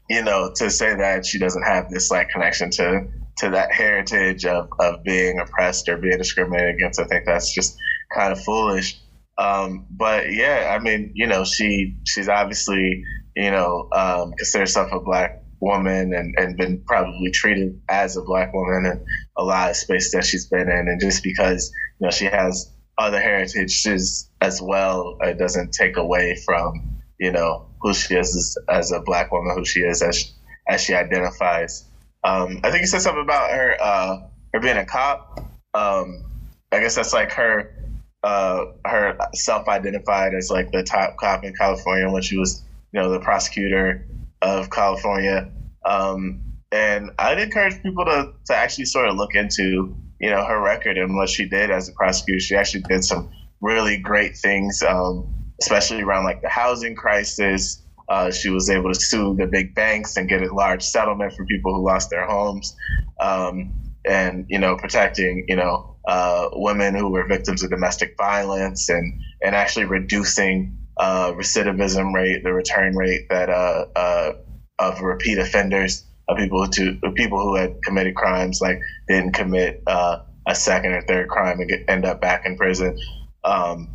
[0.08, 3.06] you know, to say that she doesn't have this like connection to
[3.38, 7.76] to that heritage of, of being oppressed or being discriminated against, I think that's just
[8.14, 9.00] kind of foolish.
[9.38, 13.02] Um, but yeah, I mean, you know, she she's obviously,
[13.34, 18.22] you know, um, considered herself a black woman and, and been probably treated as a
[18.22, 19.04] black woman in
[19.36, 20.88] a lot of spaces that she's been in.
[20.88, 26.36] And just because, you know, she has other heritages as well, it doesn't take away
[26.44, 30.32] from, you know, who she is as, as a black woman, who she is as,
[30.68, 31.84] as she identifies.
[32.22, 34.18] Um, I think you said something about her, uh,
[34.52, 35.40] her being a cop.
[35.74, 36.24] Um,
[36.70, 37.74] I guess that's like her,
[38.22, 42.62] uh, her self-identified as like the top cop in California when she was,
[42.92, 44.06] you know, the prosecutor
[44.44, 45.50] of California.
[45.84, 46.40] Um,
[46.70, 50.98] and I'd encourage people to, to actually sort of look into, you know, her record
[50.98, 52.40] and what she did as a prosecutor.
[52.40, 53.30] She actually did some
[53.60, 55.32] really great things, um,
[55.62, 57.82] especially around like the housing crisis.
[58.08, 61.46] Uh, she was able to sue the big banks and get a large settlement for
[61.46, 62.76] people who lost their homes,
[63.20, 63.72] um,
[64.04, 69.22] and you know, protecting you know uh, women who were victims of domestic violence and
[69.42, 74.32] and actually reducing uh, recidivism rate, the return rate that uh, uh,
[74.78, 80.18] of repeat offenders of people to people who had committed crimes like didn't commit uh,
[80.46, 82.96] a second or third crime and get, end up back in prison.
[83.44, 83.88] Um,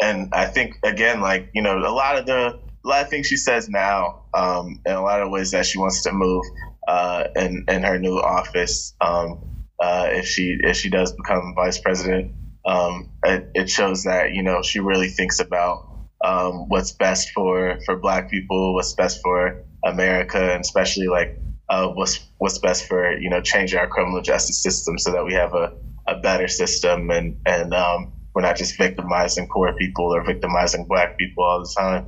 [0.00, 3.26] and I think again, like you know, a lot of the a lot of things
[3.26, 6.44] she says now, um, and a lot of ways that she wants to move
[6.86, 8.94] uh, in in her new office.
[9.00, 9.40] Um,
[9.80, 12.32] uh, if she if she does become vice president,
[12.64, 15.95] um, it, it shows that you know she really thinks about
[16.26, 21.88] um, what's best for for Black people, what's best for America, and especially like uh,
[21.88, 25.54] what's what's best for you know changing our criminal justice system so that we have
[25.54, 25.72] a,
[26.08, 31.16] a better system and and um, we're not just victimizing poor people or victimizing Black
[31.16, 32.06] people all the time.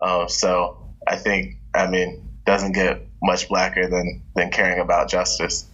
[0.00, 5.69] Uh, so I think I mean doesn't get much blacker than than caring about justice.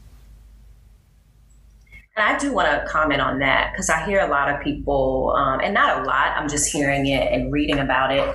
[2.17, 5.35] And I do want to comment on that because I hear a lot of people,
[5.37, 8.35] um, and not a lot, I'm just hearing it and reading about it,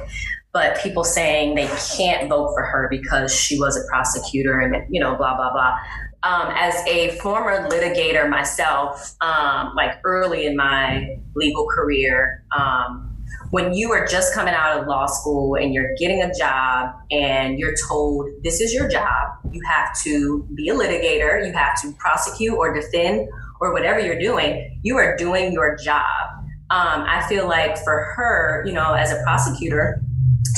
[0.54, 1.68] but people saying they
[1.98, 5.80] can't vote for her because she was a prosecutor and, you know, blah, blah, blah.
[6.22, 13.08] Um, as a former litigator myself, um, like early in my legal career, um,
[13.50, 17.58] when you are just coming out of law school and you're getting a job and
[17.58, 21.92] you're told this is your job, you have to be a litigator, you have to
[21.94, 23.28] prosecute or defend
[23.62, 26.30] or whatever you're doing, you are doing your job.
[26.72, 30.02] Um, I feel like for her, you know, as a prosecutor,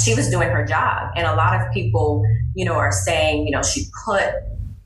[0.04, 1.12] she was doing her job.
[1.16, 2.24] And a lot of people,
[2.56, 4.24] you know, are saying, you know, she put,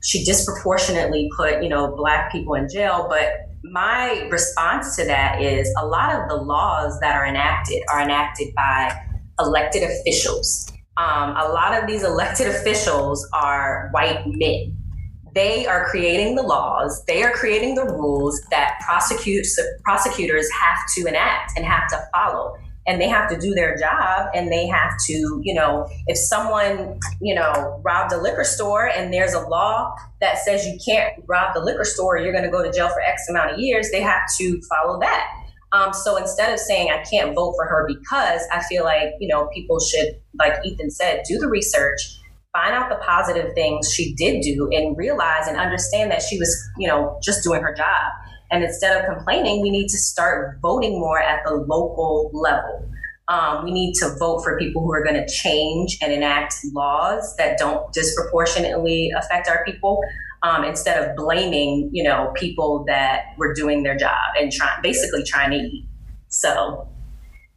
[0.02, 3.06] she disproportionately put, you know, black people in jail.
[3.08, 8.00] But my response to that is a lot of the laws that are enacted are
[8.00, 8.98] enacted by
[9.38, 10.72] elected officials.
[10.96, 14.77] Um, a lot of these elected officials are white men
[15.34, 21.06] they are creating the laws, they are creating the rules that prosecutors prosecutors have to
[21.06, 22.56] enact and have to follow.
[22.86, 26.98] And they have to do their job and they have to, you know, if someone,
[27.20, 31.52] you know, robbed a liquor store and there's a law that says you can't rob
[31.52, 34.00] the liquor store, you're going to go to jail for X amount of years, they
[34.00, 35.28] have to follow that.
[35.72, 39.28] Um, so instead of saying I can't vote for her because I feel like, you
[39.28, 42.17] know, people should, like Ethan said, do the research,
[42.52, 46.56] find out the positive things she did do and realize and understand that she was,
[46.78, 48.12] you know, just doing her job.
[48.50, 52.88] And instead of complaining, we need to start voting more at the local level.
[53.28, 57.36] Um, we need to vote for people who are going to change and enact laws
[57.36, 60.00] that don't disproportionately affect our people.
[60.42, 65.24] Um, instead of blaming, you know, people that were doing their job and trying, basically
[65.24, 65.84] trying to eat.
[66.28, 66.88] So,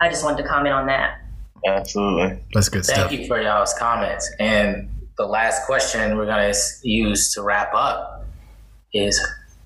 [0.02, 1.20] I just wanted to comment on that.
[1.68, 2.39] Absolutely.
[2.53, 3.09] That's good Thank stuff.
[3.09, 4.30] Thank you for y'all's comments.
[4.39, 8.26] And the last question we're going to use to wrap up
[8.93, 9.20] is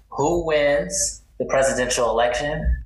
[0.10, 2.84] who wins the presidential election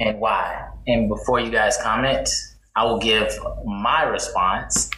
[0.00, 0.68] and why?
[0.86, 2.28] And before you guys comment,
[2.76, 3.32] I will give
[3.64, 4.90] my response.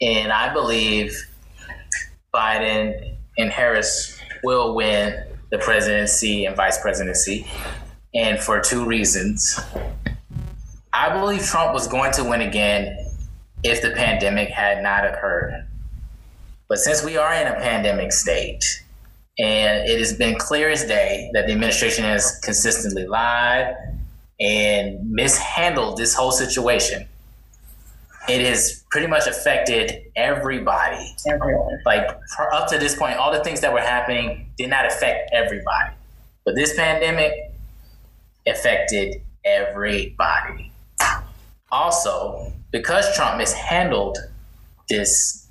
[0.00, 1.16] And I believe
[2.34, 7.46] Biden and Harris will win the presidency and vice presidency.
[8.14, 9.58] And for two reasons.
[10.96, 12.96] I believe Trump was going to win again
[13.64, 15.66] if the pandemic had not occurred.
[16.68, 18.64] But since we are in a pandemic state,
[19.36, 23.74] and it has been clear as day that the administration has consistently lied
[24.38, 27.08] and mishandled this whole situation,
[28.28, 31.12] it has pretty much affected everybody.
[31.28, 31.76] Everyone.
[31.84, 32.08] Like
[32.52, 35.92] up to this point, all the things that were happening did not affect everybody,
[36.44, 37.32] but this pandemic
[38.46, 40.70] affected everybody.
[41.74, 44.16] Also, because Trump mishandled
[44.88, 45.48] this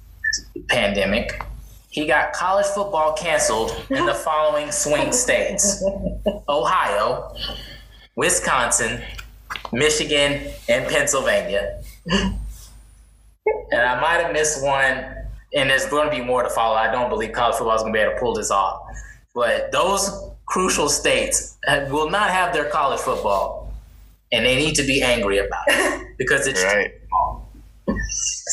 [0.69, 1.43] pandemic,
[1.89, 5.83] he got college football canceled in the following swing states
[6.47, 7.35] Ohio,
[8.15, 9.01] Wisconsin,
[9.73, 11.83] Michigan, and Pennsylvania.
[12.05, 12.39] and
[13.73, 15.03] I might have missed one,
[15.53, 16.75] and there's going to be more to follow.
[16.75, 18.81] I don't believe college football is going to be able to pull this off.
[19.35, 20.09] But those
[20.45, 21.57] crucial states
[21.89, 23.62] will not have their college football,
[24.33, 26.91] and they need to be angry about it because it's Right.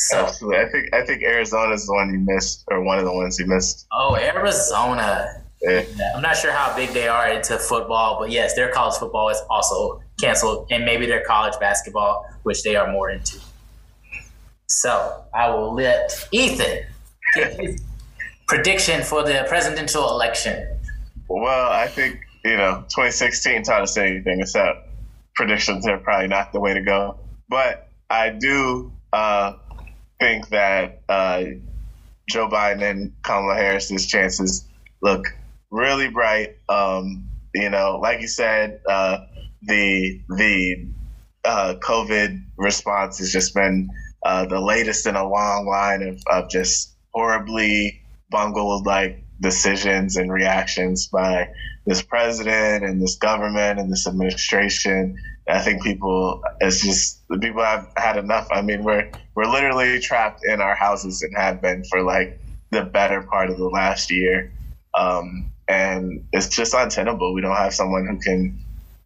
[0.09, 0.26] so.
[0.26, 0.59] Absolutely.
[0.59, 3.47] I think I think Arizona's the one you missed, or one of the ones you
[3.47, 3.87] missed.
[3.93, 5.43] Oh, Arizona.
[5.62, 5.85] Yeah.
[6.16, 9.41] I'm not sure how big they are into football, but yes, their college football is
[9.51, 13.39] also canceled, and maybe their college basketball, which they are more into.
[14.66, 16.85] So I will let Ethan
[17.35, 17.83] give his
[18.49, 20.66] prediction for the presidential election.
[21.28, 24.78] Well, I think you know 2016 taught us anything except
[25.41, 27.18] predictions are probably not the way to go.
[27.49, 29.55] But I do uh,
[30.20, 31.45] think that uh,
[32.28, 34.68] Joe Biden and Kamala Harris's chances
[35.01, 35.24] look
[35.70, 36.59] really bright.
[36.68, 39.20] Um, you know, like you said, uh,
[39.62, 40.88] the the
[41.43, 43.88] uh, COVID response has just been
[44.22, 50.30] uh, the latest in a long line of, of just horribly bungled like decisions and
[50.30, 51.49] reactions by
[51.87, 55.16] this president and this government and this administration.
[55.49, 58.49] I think people, it's just the people have had enough.
[58.53, 62.39] I mean, we're we're literally trapped in our houses and have been for like
[62.70, 64.53] the better part of the last year,
[64.95, 67.35] um, and it's just untenable.
[67.35, 68.59] We don't have someone who can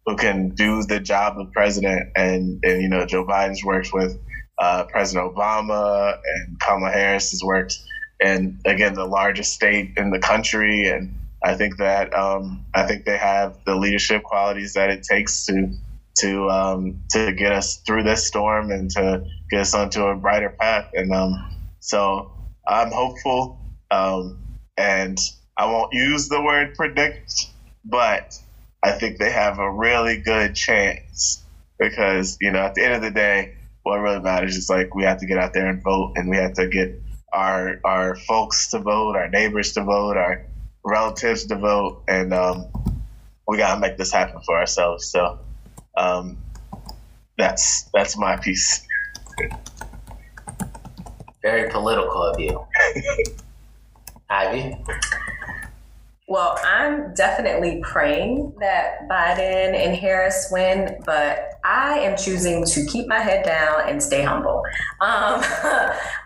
[0.05, 2.11] who can do the job of president.
[2.15, 4.19] And and you know, Joe Biden's worked with
[4.59, 7.75] uh, President Obama, and Kamala Harris has worked
[8.21, 11.13] and again the largest state in the country, and
[11.45, 15.71] I think that um, I think they have the leadership qualities that it takes to
[16.17, 20.55] to um, to get us through this storm and to get us onto a brighter
[20.59, 20.89] path.
[20.93, 21.35] And um,
[21.79, 22.31] so
[22.67, 23.59] I'm hopeful,
[23.91, 24.43] um,
[24.75, 25.19] and
[25.55, 27.47] I won't use the word predict,
[27.83, 28.33] but
[28.81, 31.43] I think they have a really good chance
[31.77, 35.03] because you know at the end of the day, what really matters is like we
[35.03, 36.89] have to get out there and vote, and we have to get
[37.31, 40.43] our our folks to vote, our neighbors to vote, our
[40.85, 42.67] relatives to vote, and um,
[43.47, 45.07] we gotta make this happen for ourselves.
[45.07, 45.39] So
[45.97, 46.37] um,
[47.37, 48.85] that's that's my piece.
[51.41, 52.65] Very political of you.
[54.29, 54.77] Ivy?
[56.27, 63.07] Well, I'm definitely praying that Biden and Harris win, but I am choosing to keep
[63.07, 64.63] my head down and stay humble.
[65.01, 65.39] Um,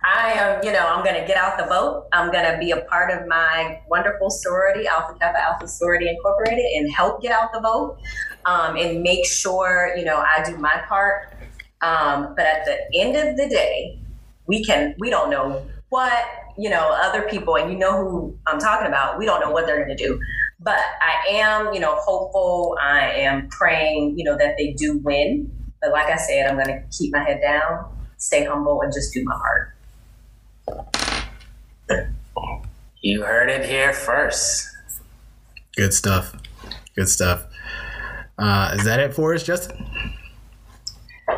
[0.05, 2.07] I am, you know, I'm going to get out the vote.
[2.13, 6.63] I'm going to be a part of my wonderful sorority, Alpha Kappa Alpha Sorority Incorporated,
[6.75, 7.97] and help get out the vote
[8.45, 11.33] um, and make sure, you know, I do my part.
[11.81, 13.99] Um, but at the end of the day,
[14.47, 16.25] we can, we don't know what
[16.59, 19.65] you know other people and you know who i'm talking about we don't know what
[19.65, 20.19] they're going to do
[20.59, 25.49] but i am you know hopeful i am praying you know that they do win
[25.81, 27.85] but like i said i'm going to keep my head down
[28.17, 29.75] stay humble and just do my part
[33.01, 34.67] You heard it here first.
[35.75, 36.35] Good stuff.
[36.95, 37.45] Good stuff.
[38.37, 39.85] Uh, is that it for us, Justin?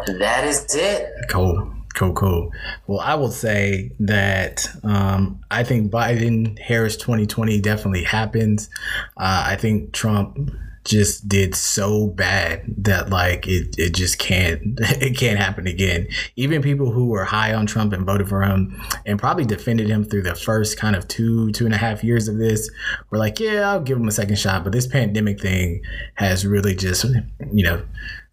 [0.07, 1.07] That is it.
[1.29, 1.71] Cool.
[1.93, 2.51] Cool, cool.
[2.87, 8.69] Well, I will say that um, I think Biden Harris 2020 definitely happens.
[9.17, 10.51] Uh, I think Trump
[10.83, 16.07] just did so bad that like it, it just can't it can't happen again.
[16.35, 20.03] Even people who were high on Trump and voted for him and probably defended him
[20.03, 22.69] through the first kind of two two and a half years of this
[23.09, 24.63] were like, yeah, I'll give him a second shot.
[24.63, 25.83] But this pandemic thing
[26.15, 27.05] has really just
[27.51, 27.83] you know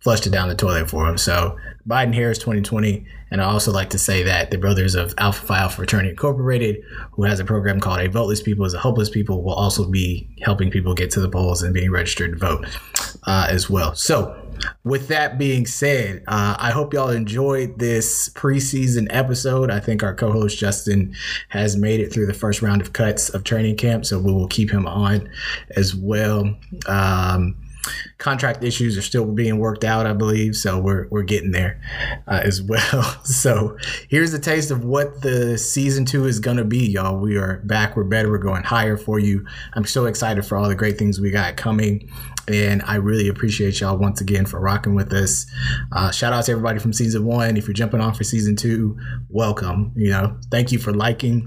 [0.00, 1.18] flushed it down the toilet for him.
[1.18, 1.56] So
[1.88, 3.06] Biden Harris 2020.
[3.30, 6.82] And I also like to say that the brothers of Alpha Phi Alpha Fraternity Incorporated,
[7.12, 10.28] who has a program called A Voteless People is a Hopeless People, will also be
[10.42, 12.66] helping people get to the polls and being registered to vote
[13.26, 13.94] uh, as well.
[13.94, 14.44] So,
[14.82, 19.70] with that being said, uh, I hope y'all enjoyed this preseason episode.
[19.70, 21.14] I think our co host Justin
[21.50, 24.48] has made it through the first round of cuts of training camp, so we will
[24.48, 25.28] keep him on
[25.76, 26.56] as well.
[26.86, 27.56] Um,
[28.18, 30.56] contract issues are still being worked out, I believe.
[30.56, 31.80] So we're, we're getting there
[32.26, 33.02] uh, as well.
[33.24, 33.76] So
[34.08, 37.18] here's a taste of what the season two is to be, y'all.
[37.18, 37.96] We are back.
[37.96, 38.30] We're better.
[38.30, 39.46] We're going higher for you.
[39.74, 42.10] I'm so excited for all the great things we got coming.
[42.48, 45.46] And I really appreciate y'all once again for rocking with us.
[45.92, 47.56] Uh, shout out to everybody from season one.
[47.56, 48.98] If you're jumping on for season two,
[49.28, 49.92] welcome.
[49.94, 51.46] You know, thank you for liking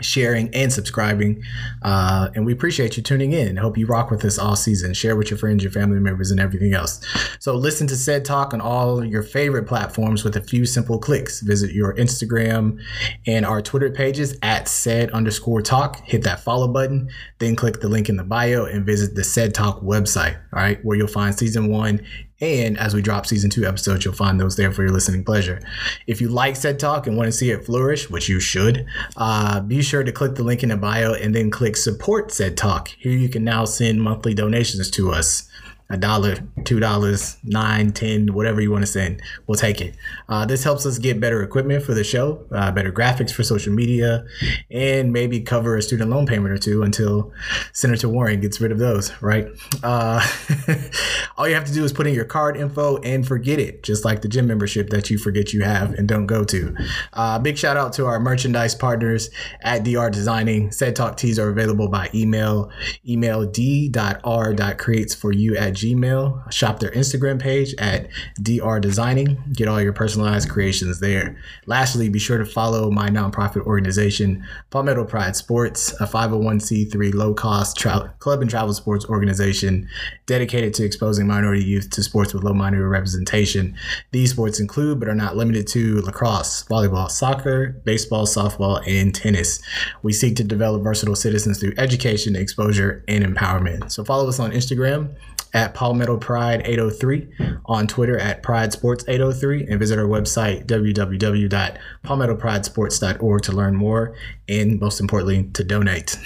[0.00, 1.42] sharing and subscribing.
[1.82, 3.56] Uh, and we appreciate you tuning in.
[3.56, 4.94] Hope you rock with us all season.
[4.94, 7.00] Share with your friends, your family members, and everything else.
[7.38, 11.40] So listen to Sed Talk on all your favorite platforms with a few simple clicks.
[11.40, 12.80] Visit your Instagram
[13.26, 16.00] and our Twitter pages at sed underscore talk.
[16.04, 17.08] Hit that follow button,
[17.38, 20.84] then click the link in the bio and visit the Sed Talk website, all right,
[20.84, 22.00] where you'll find season one
[22.40, 25.60] and as we drop season two episodes, you'll find those there for your listening pleasure.
[26.06, 28.86] If you like Sed Talk and want to see it flourish, which you should,
[29.16, 32.56] uh, be sure to click the link in the bio and then click support Sed
[32.56, 32.88] Talk.
[32.98, 35.49] Here you can now send monthly donations to us
[35.90, 39.20] a dollar, two dollars, nine, ten, whatever you want to send.
[39.46, 39.96] We'll take it.
[40.28, 43.72] Uh, this helps us get better equipment for the show, uh, better graphics for social
[43.72, 44.24] media,
[44.70, 47.32] and maybe cover a student loan payment or two until
[47.72, 49.48] Senator Warren gets rid of those, right?
[49.82, 50.24] Uh,
[51.36, 54.04] all you have to do is put in your card info and forget it, just
[54.04, 56.76] like the gym membership that you forget you have and don't go to.
[57.14, 59.30] Uh, big shout out to our merchandise partners
[59.62, 60.70] at DR Designing.
[60.70, 62.70] Sed Talk Tees are available by email.
[63.08, 66.52] Email d.r.creates for you at Gmail.
[66.52, 68.08] Shop their Instagram page at
[68.42, 69.42] DR Designing.
[69.52, 71.36] Get all your personalized creations there.
[71.66, 77.78] Lastly, be sure to follow my nonprofit organization, Palmetto Pride Sports, a 501c3 low cost
[77.78, 79.88] tra- club and travel sports organization
[80.26, 83.76] dedicated to exposing minority youth to sports with low minority representation.
[84.12, 89.60] These sports include, but are not limited to, lacrosse, volleyball, soccer, baseball, softball, and tennis.
[90.02, 93.90] We seek to develop versatile citizens through education, exposure, and empowerment.
[93.90, 95.14] So follow us on Instagram
[95.52, 97.28] at Palmetto Pride 803,
[97.66, 104.16] on Twitter at Pride Sports 803, and visit our website www.palmettopridesports.org to learn more
[104.48, 106.18] and most importantly to donate.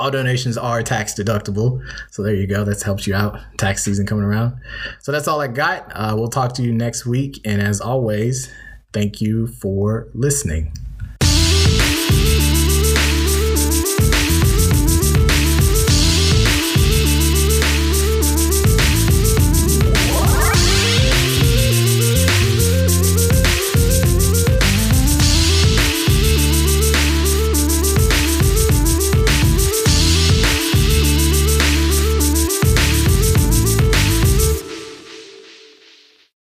[0.00, 1.80] All donations are tax deductible.
[2.10, 2.64] So there you go.
[2.64, 3.38] That helps you out.
[3.56, 4.56] Tax season coming around.
[5.00, 5.92] So that's all I got.
[5.94, 7.40] Uh, we'll talk to you next week.
[7.44, 8.50] And as always,
[8.92, 10.72] thank you for listening.